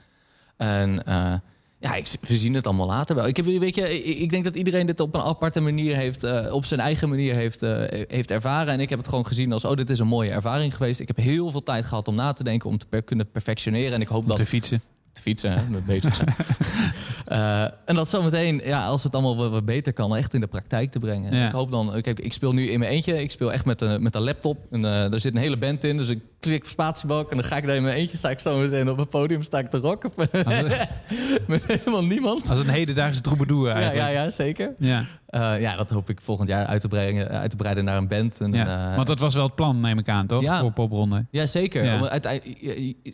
En 0.58 1.06
eh, 1.06 1.34
ja, 1.80 1.96
ik, 1.96 2.08
we 2.28 2.36
zien 2.36 2.54
het 2.54 2.68
allemaal 2.68 2.88
later 2.88 3.16
wel. 3.16 3.28
Ik, 3.28 3.36
heb, 3.38 3.46
weet 3.46 3.76
je, 3.76 4.04
ik, 4.04 4.30
denk 4.30 4.44
dat 4.44 4.56
iedereen 4.56 4.86
dit 4.86 5.00
op 5.00 5.16
een 5.16 5.22
aparte 5.22 5.60
manier 5.62 5.96
heeft, 5.96 6.24
eh, 6.24 6.54
op 6.54 6.66
zijn 6.66 6.80
eigen 6.80 7.10
manier 7.10 7.36
heeft, 7.36 7.64
eh, 7.64 8.06
heeft 8.08 8.32
ervaren. 8.32 8.74
En 8.74 8.80
ik 8.80 8.90
heb 8.90 9.00
het 9.00 9.08
gewoon 9.08 9.26
gezien 9.26 9.52
als, 9.52 9.66
oh, 9.66 9.76
dit 9.76 9.90
is 9.90 10.00
een 10.00 10.08
mooie 10.08 10.32
ervaring 10.32 10.76
geweest. 10.76 11.00
Ik 11.00 11.08
heb 11.08 11.18
heel 11.18 11.52
veel 11.52 11.64
tijd 11.64 11.86
gehad 11.86 12.08
om 12.08 12.16
na 12.16 12.34
te 12.34 12.44
denken, 12.44 12.70
om 12.70 12.78
te 12.78 12.86
per- 12.86 13.04
kunnen 13.04 13.32
perfectioneren. 13.32 13.94
En 13.94 14.02
ik 14.02 14.08
hoop 14.08 14.28
dat 14.28 14.36
Te 14.38 14.46
fietsen. 14.46 14.82
te 15.12 15.22
fietsen, 15.22 15.52
hè, 15.52 15.70
met 15.70 15.86
bezig 15.86 16.16
zijn. 16.16 16.36
Eh, 17.26 17.62
en 17.86 17.96
dat 17.96 18.10
zometeen, 18.10 18.62
ja, 18.64 18.86
als 18.86 19.04
het 19.04 19.14
allemaal 19.14 19.50
wat, 19.50 19.66
beter 19.66 19.94
kan, 19.94 20.16
echt 20.16 20.34
in 20.34 20.42
de 20.42 20.48
praktijk 20.48 20.92
te 20.92 21.00
brengen. 21.00 21.36
Ja. 21.36 21.46
Ik 21.48 21.52
hoop 21.52 21.72
dan, 21.72 22.02
kijk, 22.02 22.20
ik 22.20 22.34
speel 22.34 22.54
nu 22.54 22.70
in 22.70 22.80
mijn 22.80 22.92
eentje. 22.92 23.22
Ik 23.22 23.32
speel 23.32 23.54
echt 23.54 23.66
met 23.66 23.82
een, 23.82 24.04
met 24.04 24.16
een 24.16 24.22
laptop. 24.24 24.58
En 24.72 24.86
eh 24.86 25.14
er 25.14 25.20
zit 25.20 25.34
een 25.36 25.42
hele 25.42 25.58
band 25.58 25.84
in, 25.84 25.98
dus 25.98 26.10
ik 26.10 26.20
klik 26.40 26.64
op 26.64 26.70
spatiebalk 26.70 27.32
en 27.32 27.38
dan 27.38 27.46
ga 27.46 27.58
ik 27.58 27.66
daar 27.66 27.76
in 27.76 27.84
mijn 27.84 27.96
eentje. 27.96 28.18
Sta 28.18 28.30
ik 28.30 28.40
zo 28.40 28.58
meteen 28.58 28.90
op 28.90 28.98
het 28.98 29.10
podium, 29.10 29.42
sta 29.44 29.60
ik 29.60 29.70
te 29.70 29.78
rocken. 29.78 30.12
met 31.48 31.66
helemaal 31.66 32.06
niemand. 32.06 32.50
Als 32.50 32.60
een 32.60 32.68
hedendaagse 32.70 33.22
troubadour 33.22 33.68
Ja, 33.68 33.74
eigenlijk. 33.74 34.08
ja, 34.14 34.24
ja, 34.24 34.30
zeker. 34.30 34.74
Ja, 34.78 35.06
Eh, 35.26 35.62
ja, 35.62 35.76
dat 35.76 35.90
hoop 35.90 36.10
ik 36.10 36.20
volgend 36.22 36.50
jaar 36.50 36.66
uit 36.66 36.82
te 36.82 36.88
breiden, 36.88 37.30
uit 37.30 37.50
te 37.50 37.56
breiden 37.56 37.86
naar 37.86 37.98
een 37.98 38.08
band. 38.08 38.42
En, 38.42 38.54
ja. 38.54 38.90
eh, 38.90 38.96
Want 38.96 39.08
dat 39.08 39.20
was 39.20 39.34
wel 39.34 39.44
het 39.44 39.56
plan, 39.56 39.80
neem 39.80 39.98
ik 40.00 40.10
aan, 40.10 40.28
toch? 40.28 40.42
Ja. 40.42 40.60
Voor 40.60 40.72
popronde. 40.72 41.26
Ja, 41.32 41.46
zeker. 41.46 41.84
Ja. 41.84 42.00
Om 42.00 42.10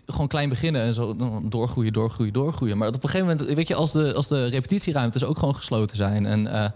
gewoon 0.06 0.28
klein 0.28 0.50
beginnen 0.50 0.82
en 0.82 0.94
zo 0.94 1.16
doorgroeien, 1.50 1.94
doorgroeien, 1.94 2.34
doorgroeien. 2.34 2.78
Maar 2.78 2.88
op 2.88 2.94
een 3.04 3.10
gegeven 3.10 3.28
moment, 3.28 3.56
weet 3.56 3.68
je, 3.68 3.76
als 3.76 3.92
de, 3.92 4.01
als 4.16 4.28
de 4.28 4.46
repetitieruimtes 4.48 5.24
ook 5.24 5.38
gewoon 5.38 5.56
gesloten 5.56 5.96
zijn 5.96 6.26
en 6.26 6.48
eh, 6.48 6.70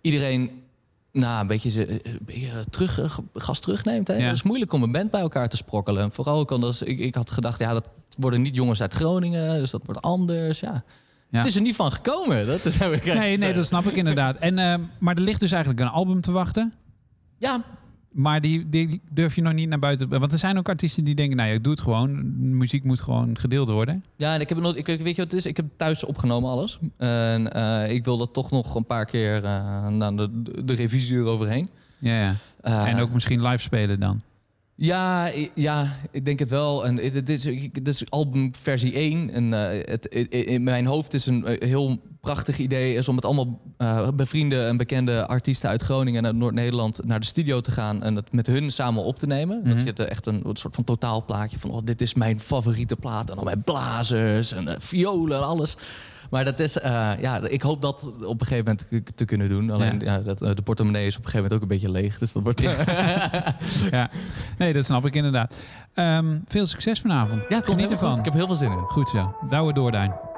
iedereen 0.00 0.50
nou, 1.12 1.40
een 1.40 1.46
beetje, 1.46 1.70
ze- 1.70 2.00
een 2.06 2.18
beetje 2.20 2.50
terug, 2.70 2.98
eh, 3.00 3.18
gas 3.34 3.60
terugneemt. 3.60 4.08
Hè? 4.08 4.14
Ja. 4.14 4.22
Het 4.24 4.34
is 4.34 4.42
moeilijk 4.42 4.72
om 4.72 4.82
een 4.82 4.92
band 4.92 5.10
bij 5.10 5.20
elkaar 5.20 5.48
te 5.48 5.56
sprokkelen. 5.56 6.02
En 6.02 6.12
vooral 6.12 6.38
ook 6.38 6.50
omdat 6.50 6.80
ik, 6.84 6.98
ik 6.98 7.14
had 7.14 7.30
gedacht, 7.30 7.58
ja, 7.58 7.72
dat 7.72 7.88
worden 8.18 8.42
niet 8.42 8.54
jongens 8.54 8.80
uit 8.80 8.94
Groningen, 8.94 9.58
dus 9.58 9.70
dat 9.70 9.82
wordt 9.84 10.00
anders. 10.02 10.60
Ja. 10.60 10.84
Ja. 11.30 11.38
Het 11.38 11.46
is 11.46 11.54
er 11.56 11.60
niet 11.62 11.76
van 11.76 11.92
gekomen. 11.92 12.46
Dat 12.46 12.64
is, 12.64 12.76
heb 12.78 12.92
ik 12.92 13.04
Nee, 13.04 13.38
nee, 13.38 13.52
dat 13.52 13.66
snap 13.66 13.84
ik 13.84 13.92
inderdaad. 13.92 14.36
En, 14.36 14.58
eh, 14.58 14.74
maar 14.98 15.14
er 15.16 15.22
ligt 15.22 15.40
dus 15.40 15.50
eigenlijk 15.52 15.82
een 15.82 15.88
album 15.88 16.20
te 16.20 16.32
wachten. 16.32 16.72
Ja, 17.38 17.62
Maar 18.10 18.40
die, 18.40 18.68
die 18.68 19.00
durf 19.10 19.34
je 19.34 19.42
nog 19.42 19.52
niet 19.52 19.68
naar 19.68 19.78
buiten. 19.78 20.08
Want 20.08 20.32
er 20.32 20.38
zijn 20.38 20.58
ook 20.58 20.68
artiesten 20.68 21.04
die 21.04 21.14
denken, 21.14 21.36
nou 21.36 21.48
ja, 21.48 21.54
ik 21.54 21.62
doe 21.62 21.72
het 21.72 21.82
gewoon. 21.82 22.38
Muziek 22.56 22.84
moet 22.84 23.00
gewoon 23.00 23.38
gedeeld 23.38 23.68
worden. 23.68 24.04
Ja, 24.16 24.34
en 24.34 24.40
ik 24.40 24.48
heb 24.48 24.58
nooit. 24.58 24.76
Ik, 24.76 24.86
weet 24.86 24.98
je 24.98 25.22
wat 25.22 25.30
het 25.30 25.32
is? 25.32 25.46
Ik 25.46 25.56
heb 25.56 25.66
thuis 25.76 26.04
opgenomen 26.04 26.50
alles. 26.50 26.78
En 26.96 27.52
eh, 27.52 27.92
ik 27.92 28.04
wil 28.04 28.18
dat 28.18 28.32
toch 28.32 28.50
nog 28.50 28.74
een 28.74 28.86
paar 28.86 29.04
keer 29.04 29.44
uh, 29.44 29.88
nou, 29.88 30.16
de, 30.16 30.42
de, 30.42 30.64
de 30.64 30.74
revisie 30.74 31.16
eroverheen. 31.16 31.70
Ja, 31.98 32.20
ja. 32.20 32.34
Eh, 32.60 32.86
en 32.86 33.00
ook 33.00 33.12
misschien 33.12 33.42
live 33.42 33.58
spelen 33.58 34.00
dan. 34.00 34.22
Ja, 34.82 35.30
ja, 35.54 35.96
ik 36.10 36.24
denk 36.24 36.38
het 36.38 36.48
wel. 36.48 36.86
En 36.86 36.96
dit 36.96 37.28
is, 37.28 37.42
dit 37.72 37.88
is 37.88 38.10
album 38.10 38.54
versie 38.54 38.92
1. 38.92 39.30
En 39.30 39.54
eh, 39.54 39.80
het, 39.90 40.06
in 40.28 40.62
mijn 40.62 40.86
hoofd 40.86 41.14
is 41.14 41.26
een 41.26 41.46
eh, 41.46 41.68
heel 41.68 41.98
prachtig 42.20 42.58
idee... 42.58 42.94
is 42.94 43.08
om 43.08 43.14
met 43.14 43.24
allemaal 43.24 43.60
eh, 43.76 44.08
bevriende 44.14 44.64
en 44.64 44.76
bekende 44.76 45.26
artiesten 45.26 45.68
uit 45.68 45.82
Groningen... 45.82 46.20
en 46.20 46.26
uit 46.26 46.36
Noord-Nederland 46.36 47.04
naar 47.04 47.20
de 47.20 47.26
studio 47.26 47.60
te 47.60 47.70
gaan... 47.70 48.02
en 48.02 48.16
het 48.16 48.32
met 48.32 48.46
hun 48.46 48.70
samen 48.70 49.04
op 49.04 49.18
te 49.18 49.26
nemen. 49.26 49.64
Dat 49.64 49.74
Mhm. 49.74 49.84
je 49.84 49.90
het 49.90 49.98
echt 49.98 50.26
een, 50.26 50.40
een 50.44 50.56
soort 50.56 50.74
van 50.74 50.84
totaalplaatje 50.84 51.58
van... 51.58 51.70
Oh, 51.70 51.80
dit 51.84 52.00
is 52.00 52.14
mijn 52.14 52.40
favoriete 52.40 52.96
plaat. 52.96 53.30
En 53.30 53.36
dan 53.36 53.44
met 53.44 53.64
blazers 53.64 54.52
en 54.52 54.76
violen 54.78 55.36
en 55.36 55.44
alles. 55.44 55.76
Maar 56.30 56.44
dat 56.44 56.58
is, 56.58 56.78
eh, 56.78 57.10
ja, 57.20 57.40
ik 57.40 57.62
hoop 57.62 57.82
dat 57.82 58.12
op 58.24 58.40
een 58.40 58.46
gegeven 58.46 58.76
moment 58.90 59.16
te 59.16 59.24
kunnen 59.24 59.48
doen. 59.48 59.70
Alleen 59.70 60.00
ja. 60.00 60.18
dat, 60.18 60.42
eh, 60.42 60.54
de 60.54 60.62
portemonnee 60.62 61.06
is 61.06 61.16
op 61.16 61.24
een 61.24 61.30
gegeven 61.30 61.50
moment 61.50 61.54
ook 61.54 61.62
een 61.62 61.76
beetje 61.76 62.00
leeg. 62.00 62.18
Dus 62.18 62.32
dat 62.32 62.42
wordt... 62.42 62.60
ja. 63.90 64.10
Nee, 64.58 64.72
dat 64.72 64.84
snap 64.84 65.06
ik 65.06 65.14
inderdaad. 65.14 65.62
Ehm, 65.94 66.38
veel 66.48 66.66
succes 66.66 67.00
vanavond. 67.00 67.42
Ja, 67.48 67.60
komt 67.60 67.76
Geniet 67.76 67.90
ervan. 67.90 68.18
Ik 68.18 68.24
heb 68.24 68.34
heel 68.34 68.46
veel 68.46 68.56
zin 68.56 68.72
in. 68.72 68.78
Goed 68.78 69.08
zo. 69.08 69.36
Douwe 69.48 69.72
door, 69.72 70.29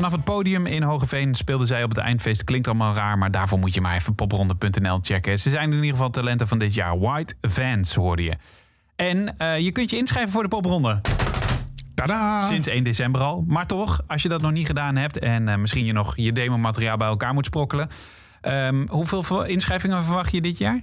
vanaf 0.00 0.14
het 0.14 0.24
podium 0.24 0.66
in 0.66 0.82
Hogeveen 0.82 1.34
speelden 1.34 1.66
zij 1.66 1.82
op 1.82 1.88
het 1.88 1.98
eindfeest. 1.98 2.44
Klinkt 2.44 2.66
allemaal 2.66 2.94
raar, 2.94 3.18
maar 3.18 3.30
daarvoor 3.30 3.58
moet 3.58 3.74
je 3.74 3.80
maar 3.80 3.94
even 3.94 4.14
popronde.nl 4.14 4.98
checken. 5.02 5.38
Ze 5.38 5.50
zijn 5.50 5.70
in 5.70 5.76
ieder 5.76 5.90
geval 5.90 6.10
talenten 6.10 6.48
van 6.48 6.58
dit 6.58 6.74
jaar. 6.74 6.98
White 6.98 7.34
Vans 7.40 7.94
hoorde 7.94 8.22
je. 8.22 8.36
En 8.96 9.38
eh, 9.38 9.58
je 9.58 9.72
kunt 9.72 9.90
je 9.90 9.96
inschrijven 9.96 10.32
voor 10.32 10.42
de 10.42 10.48
popronde. 10.48 11.00
Tada! 11.94 12.46
Sinds 12.46 12.68
1 12.68 12.84
december 12.84 13.20
al. 13.20 13.44
Maar 13.46 13.66
toch, 13.66 14.00
als 14.06 14.22
je 14.22 14.28
dat 14.28 14.42
nog 14.42 14.52
niet 14.52 14.66
gedaan 14.66 14.96
hebt... 14.96 15.18
en 15.18 15.48
eh, 15.48 15.56
misschien 15.56 15.84
je 15.84 15.92
nog 15.92 16.16
je 16.16 16.32
demo-materiaal 16.32 16.96
bij 16.96 17.08
elkaar 17.08 17.34
moet 17.34 17.46
sprokkelen... 17.46 17.88
ehm, 18.40 18.86
hoeveel 18.88 19.44
inschrijvingen 19.44 20.04
verwacht 20.04 20.32
je 20.32 20.40
dit 20.40 20.58
jaar? 20.58 20.80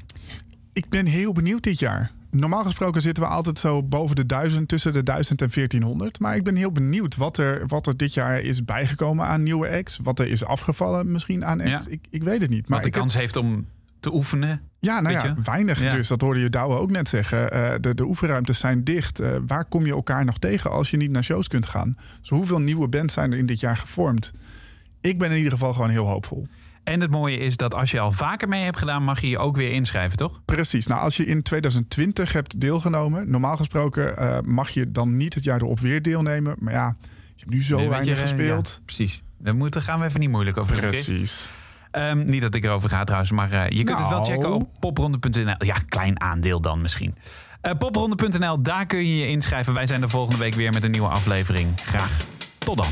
Ik 0.74 0.90
ben 0.90 1.06
heel 1.06 1.34
benieuwd 1.34 1.64
dit 1.64 1.80
jaar. 1.80 2.12
Normaal 2.32 2.64
gesproken 2.64 3.02
zitten 3.02 3.24
we 3.24 3.30
altijd 3.30 3.60
zo 3.60 3.84
boven 3.84 4.16
de 4.16 4.26
1000, 4.26 4.68
tussen 4.68 4.94
de 4.94 5.04
1000 5.04 5.42
en 5.42 5.50
1400. 5.54 6.20
Maar 6.20 6.36
ik 6.36 6.44
ben 6.44 6.56
heel 6.56 6.72
benieuwd 6.72 7.16
wat 7.16 7.38
er, 7.38 7.68
wat 7.68 7.88
er 7.88 7.98
dit 7.98 8.14
jaar 8.14 8.40
is 8.42 8.66
bijgekomen 8.66 9.26
aan 9.26 9.44
nieuwe 9.44 9.70
acts. 9.70 10.00
Wat 10.04 10.20
er 10.20 10.28
is 10.28 10.46
afgevallen 10.46 11.12
misschien 11.12 11.46
aan 11.46 11.62
acts. 11.62 11.86
Ja. 11.86 11.92
Ik, 11.92 12.06
ik 12.10 12.24
weet 12.24 12.42
het 12.42 12.50
niet. 12.50 12.68
Maar 12.68 12.78
Wat 12.82 12.88
de 12.88 12.94
heb- 12.94 13.00
kans 13.02 13.14
heeft 13.14 13.36
om 13.36 13.66
te 14.00 14.14
oefenen. 14.14 14.62
Ja, 14.80 15.00
nou 15.02 15.16
ja, 15.16 15.36
weinig 15.44 15.82
Ja. 15.82 15.90
dus. 15.90 16.08
Dat 16.08 16.22
hoorde 16.22 16.40
je 16.40 16.50
Douwe 16.50 16.76
ook 16.76 16.92
net 16.92 17.08
zeggen. 17.08 17.52
Eh, 17.52 17.74
de, 17.82 17.96
de 17.96 18.04
oefenruimtes 18.06 18.60
zijn 18.60 18.84
dicht. 18.84 19.20
Eh, 19.20 19.30
waar 19.48 19.66
kom 19.66 19.86
je 19.86 19.92
elkaar 19.92 20.26
nog 20.26 20.38
tegen 20.40 20.72
als 20.72 20.90
je 20.90 20.98
niet 20.98 21.12
naar 21.12 21.24
shows 21.24 21.48
kunt 21.48 21.66
gaan? 21.66 21.98
Dus 22.20 22.30
hoeveel 22.30 22.60
nieuwe 22.60 22.88
bands 22.88 23.14
zijn 23.14 23.32
er 23.32 23.38
in 23.38 23.46
dit 23.46 23.60
jaar 23.60 23.78
gevormd? 23.78 24.32
Ik 25.02 25.18
ben 25.18 25.32
in 25.32 25.38
ieder 25.38 25.52
geval 25.52 25.74
gewoon 25.74 25.90
heel 25.90 26.06
hoopvol. 26.08 26.48
En 26.88 27.02
het 27.02 27.12
mooie 27.12 27.38
is 27.38 27.58
dat 27.58 27.74
als 27.74 27.92
je 27.92 28.00
al 28.00 28.12
vaker 28.12 28.48
mee 28.48 28.64
hebt 28.64 28.78
gedaan... 28.78 29.04
mag 29.04 29.22
je 29.22 29.30
je 29.30 29.38
ook 29.38 29.56
weer 29.56 29.72
inschrijven, 29.72 30.18
toch? 30.18 30.42
Precies. 30.46 30.88
Nou, 30.88 31.02
als 31.02 31.18
je 31.18 31.26
in 31.26 31.42
2020 31.42 32.32
hebt 32.32 32.60
deelgenomen, 32.60 33.30
normaal 33.30 33.58
gesproken 33.58 34.18
eh, 34.18 34.38
mag 34.42 34.70
je 34.70 34.92
dan 34.92 35.18
niet 35.18 35.34
het 35.34 35.44
jaar 35.44 35.62
erop 35.62 35.80
weer 35.80 36.02
deelnemen. 36.02 36.56
Maar 36.60 36.74
ja, 36.74 36.96
je 37.02 37.34
hebt 37.38 37.50
nu 37.52 37.64
zo 37.64 37.78
Nee, 37.78 37.90
weinig 37.90 38.10
je, 38.10 38.16
eh, 38.16 38.22
gespeeld. 38.22 38.74
ja, 38.78 38.82
precies. 38.86 39.24
Daar 39.38 39.56
moeten, 39.56 39.82
gaan 39.82 40.00
we 40.00 40.06
even 40.06 40.20
niet 40.20 40.30
moeilijk 40.30 40.58
over. 40.58 40.76
Precies. 40.76 41.50
Ehm, 41.92 42.24
niet 42.24 42.42
dat 42.42 42.56
ik 42.56 42.64
erover 42.64 42.90
ga 42.90 43.04
trouwens, 43.04 43.32
maar 43.32 43.52
eh, 43.52 43.70
je 43.70 43.84
kunt 43.84 44.00
het 44.00 44.10
wel 44.10 44.20
Nou. 44.20 44.32
checken 44.32 44.54
op 44.54 44.70
popronde.nl. 44.80 45.56
Ja, 45.58 45.76
klein 45.88 46.22
aandeel 46.22 46.62
dan 46.62 46.82
misschien. 46.82 47.16
Popronde.nl, 47.78 48.62
daar 48.62 48.86
kun 48.86 49.00
je 49.08 49.18
je 49.18 49.28
inschrijven. 49.28 49.74
Wij 49.74 49.88
zijn 49.88 50.02
de 50.02 50.10
volgende 50.10 50.40
week 50.40 50.56
weer 50.56 50.72
met 50.74 50.84
een 50.84 50.92
nieuwe 50.92 51.10
aflevering. 51.10 51.74
Graag 51.84 52.26
tot 52.60 52.78
dan. 52.78 52.90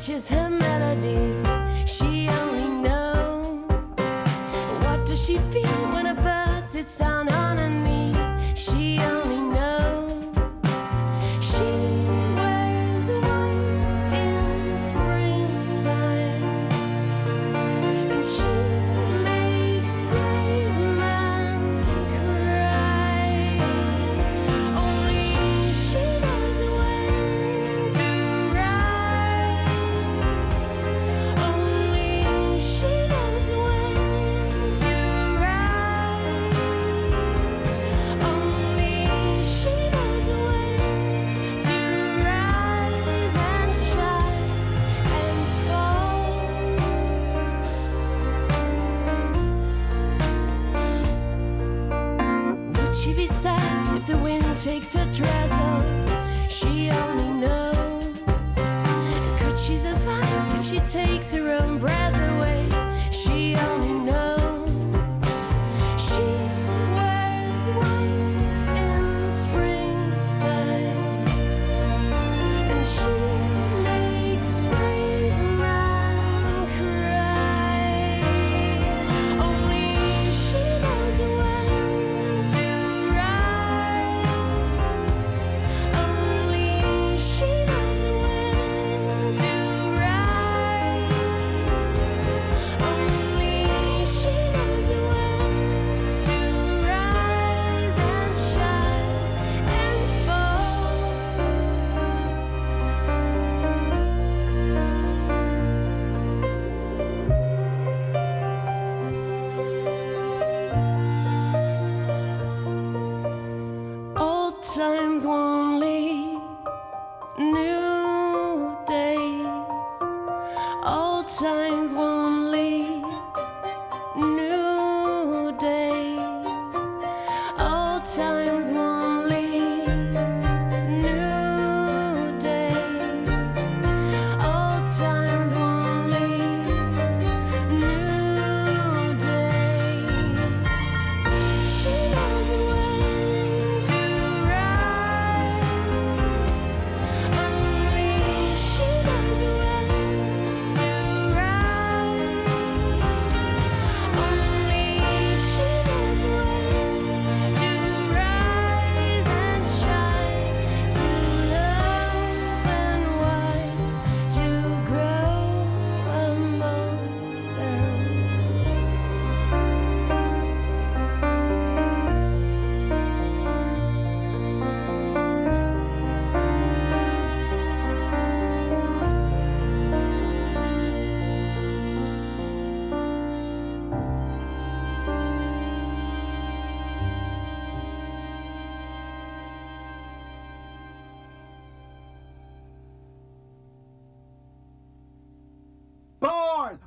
touches 0.00 0.30
her 0.30 0.48
melody. 0.48 1.34
She 1.84 2.26
only 2.28 2.68
knows 2.82 3.68
what 4.82 5.04
does 5.04 5.22
she 5.22 5.36
feel 5.36 5.90
when 5.92 6.06
a 6.06 6.14
bird 6.14 6.70
sits 6.70 6.96
down. 6.96 7.39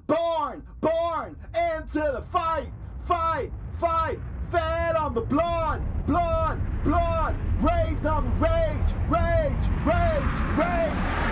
born, 0.08 0.64
born, 0.80 0.82
born 0.82 1.36
into 1.54 2.00
the 2.00 2.24
fight, 2.32 2.70
fight, 3.06 3.52
fight. 3.80 4.20
Fed 4.52 4.96
on 4.96 5.16
the 5.16 5.22
blood, 5.22 5.82
blood, 6.06 6.60
blood. 6.84 7.36
Raised 7.60 8.06
on 8.06 8.40
rage, 8.40 8.94
rage, 9.10 9.68
rage, 9.84 10.58
rage. 10.58 11.23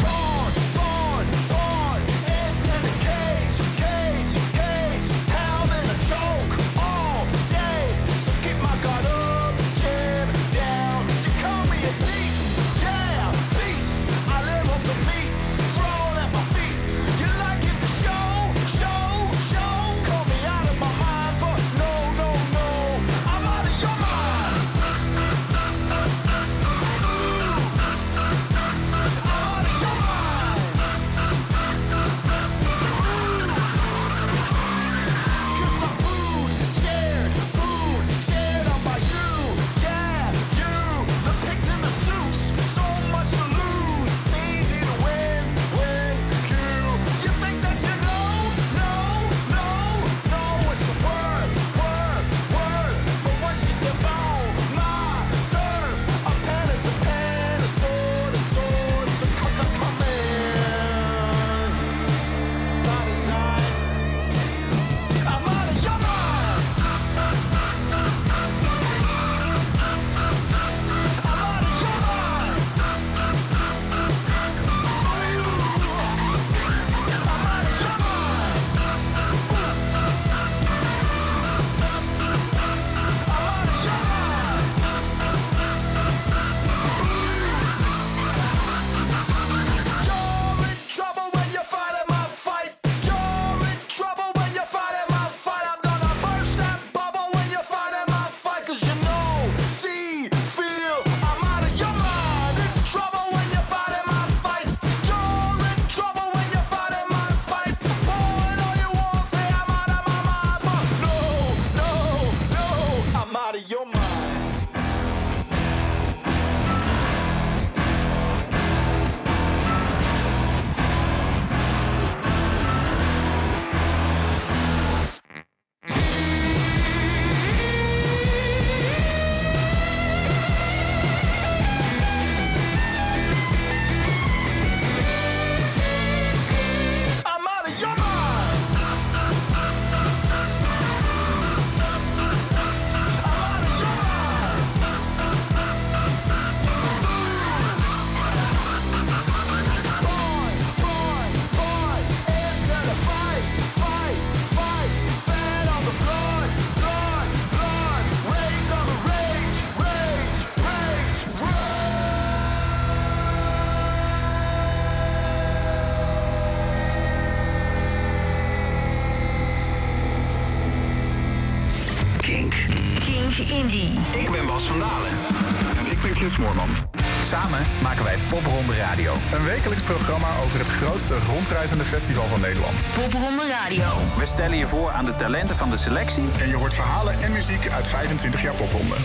Grootste 181.52 181.76
rondreizende 181.76 181.86
festival 181.86 182.28
van 182.28 182.40
Nederland. 182.40 182.86
Popronde 182.94 183.48
Radio. 183.48 183.86
We 184.18 184.26
stellen 184.26 184.58
je 184.58 184.68
voor 184.68 184.92
aan 184.92 185.06
de 185.06 185.16
talenten 185.16 185.58
van 185.58 185.70
de 185.70 185.78
selectie. 185.78 186.24
En 186.40 186.48
je 186.48 186.56
hoort 186.56 186.74
verhalen 186.74 187.22
en 187.22 187.32
muziek 187.32 187.70
uit 187.70 187.88
25 187.88 188.42
jaar 188.42 188.54
popronde. 188.54 188.96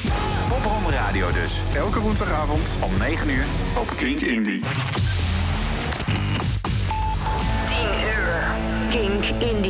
Popronde 0.49 0.91
Radio 0.91 1.33
dus. 1.33 1.61
Elke 1.75 2.01
woensdagavond 2.01 2.79
Om 2.81 2.99
9 2.99 3.31
uur 3.31 3.45
op 3.77 3.89
Kink 3.97 4.21
Indie. 4.21 4.63
10 7.67 7.79
uur. 8.17 8.45
Kink 8.89 9.25
Indie. 9.25 9.66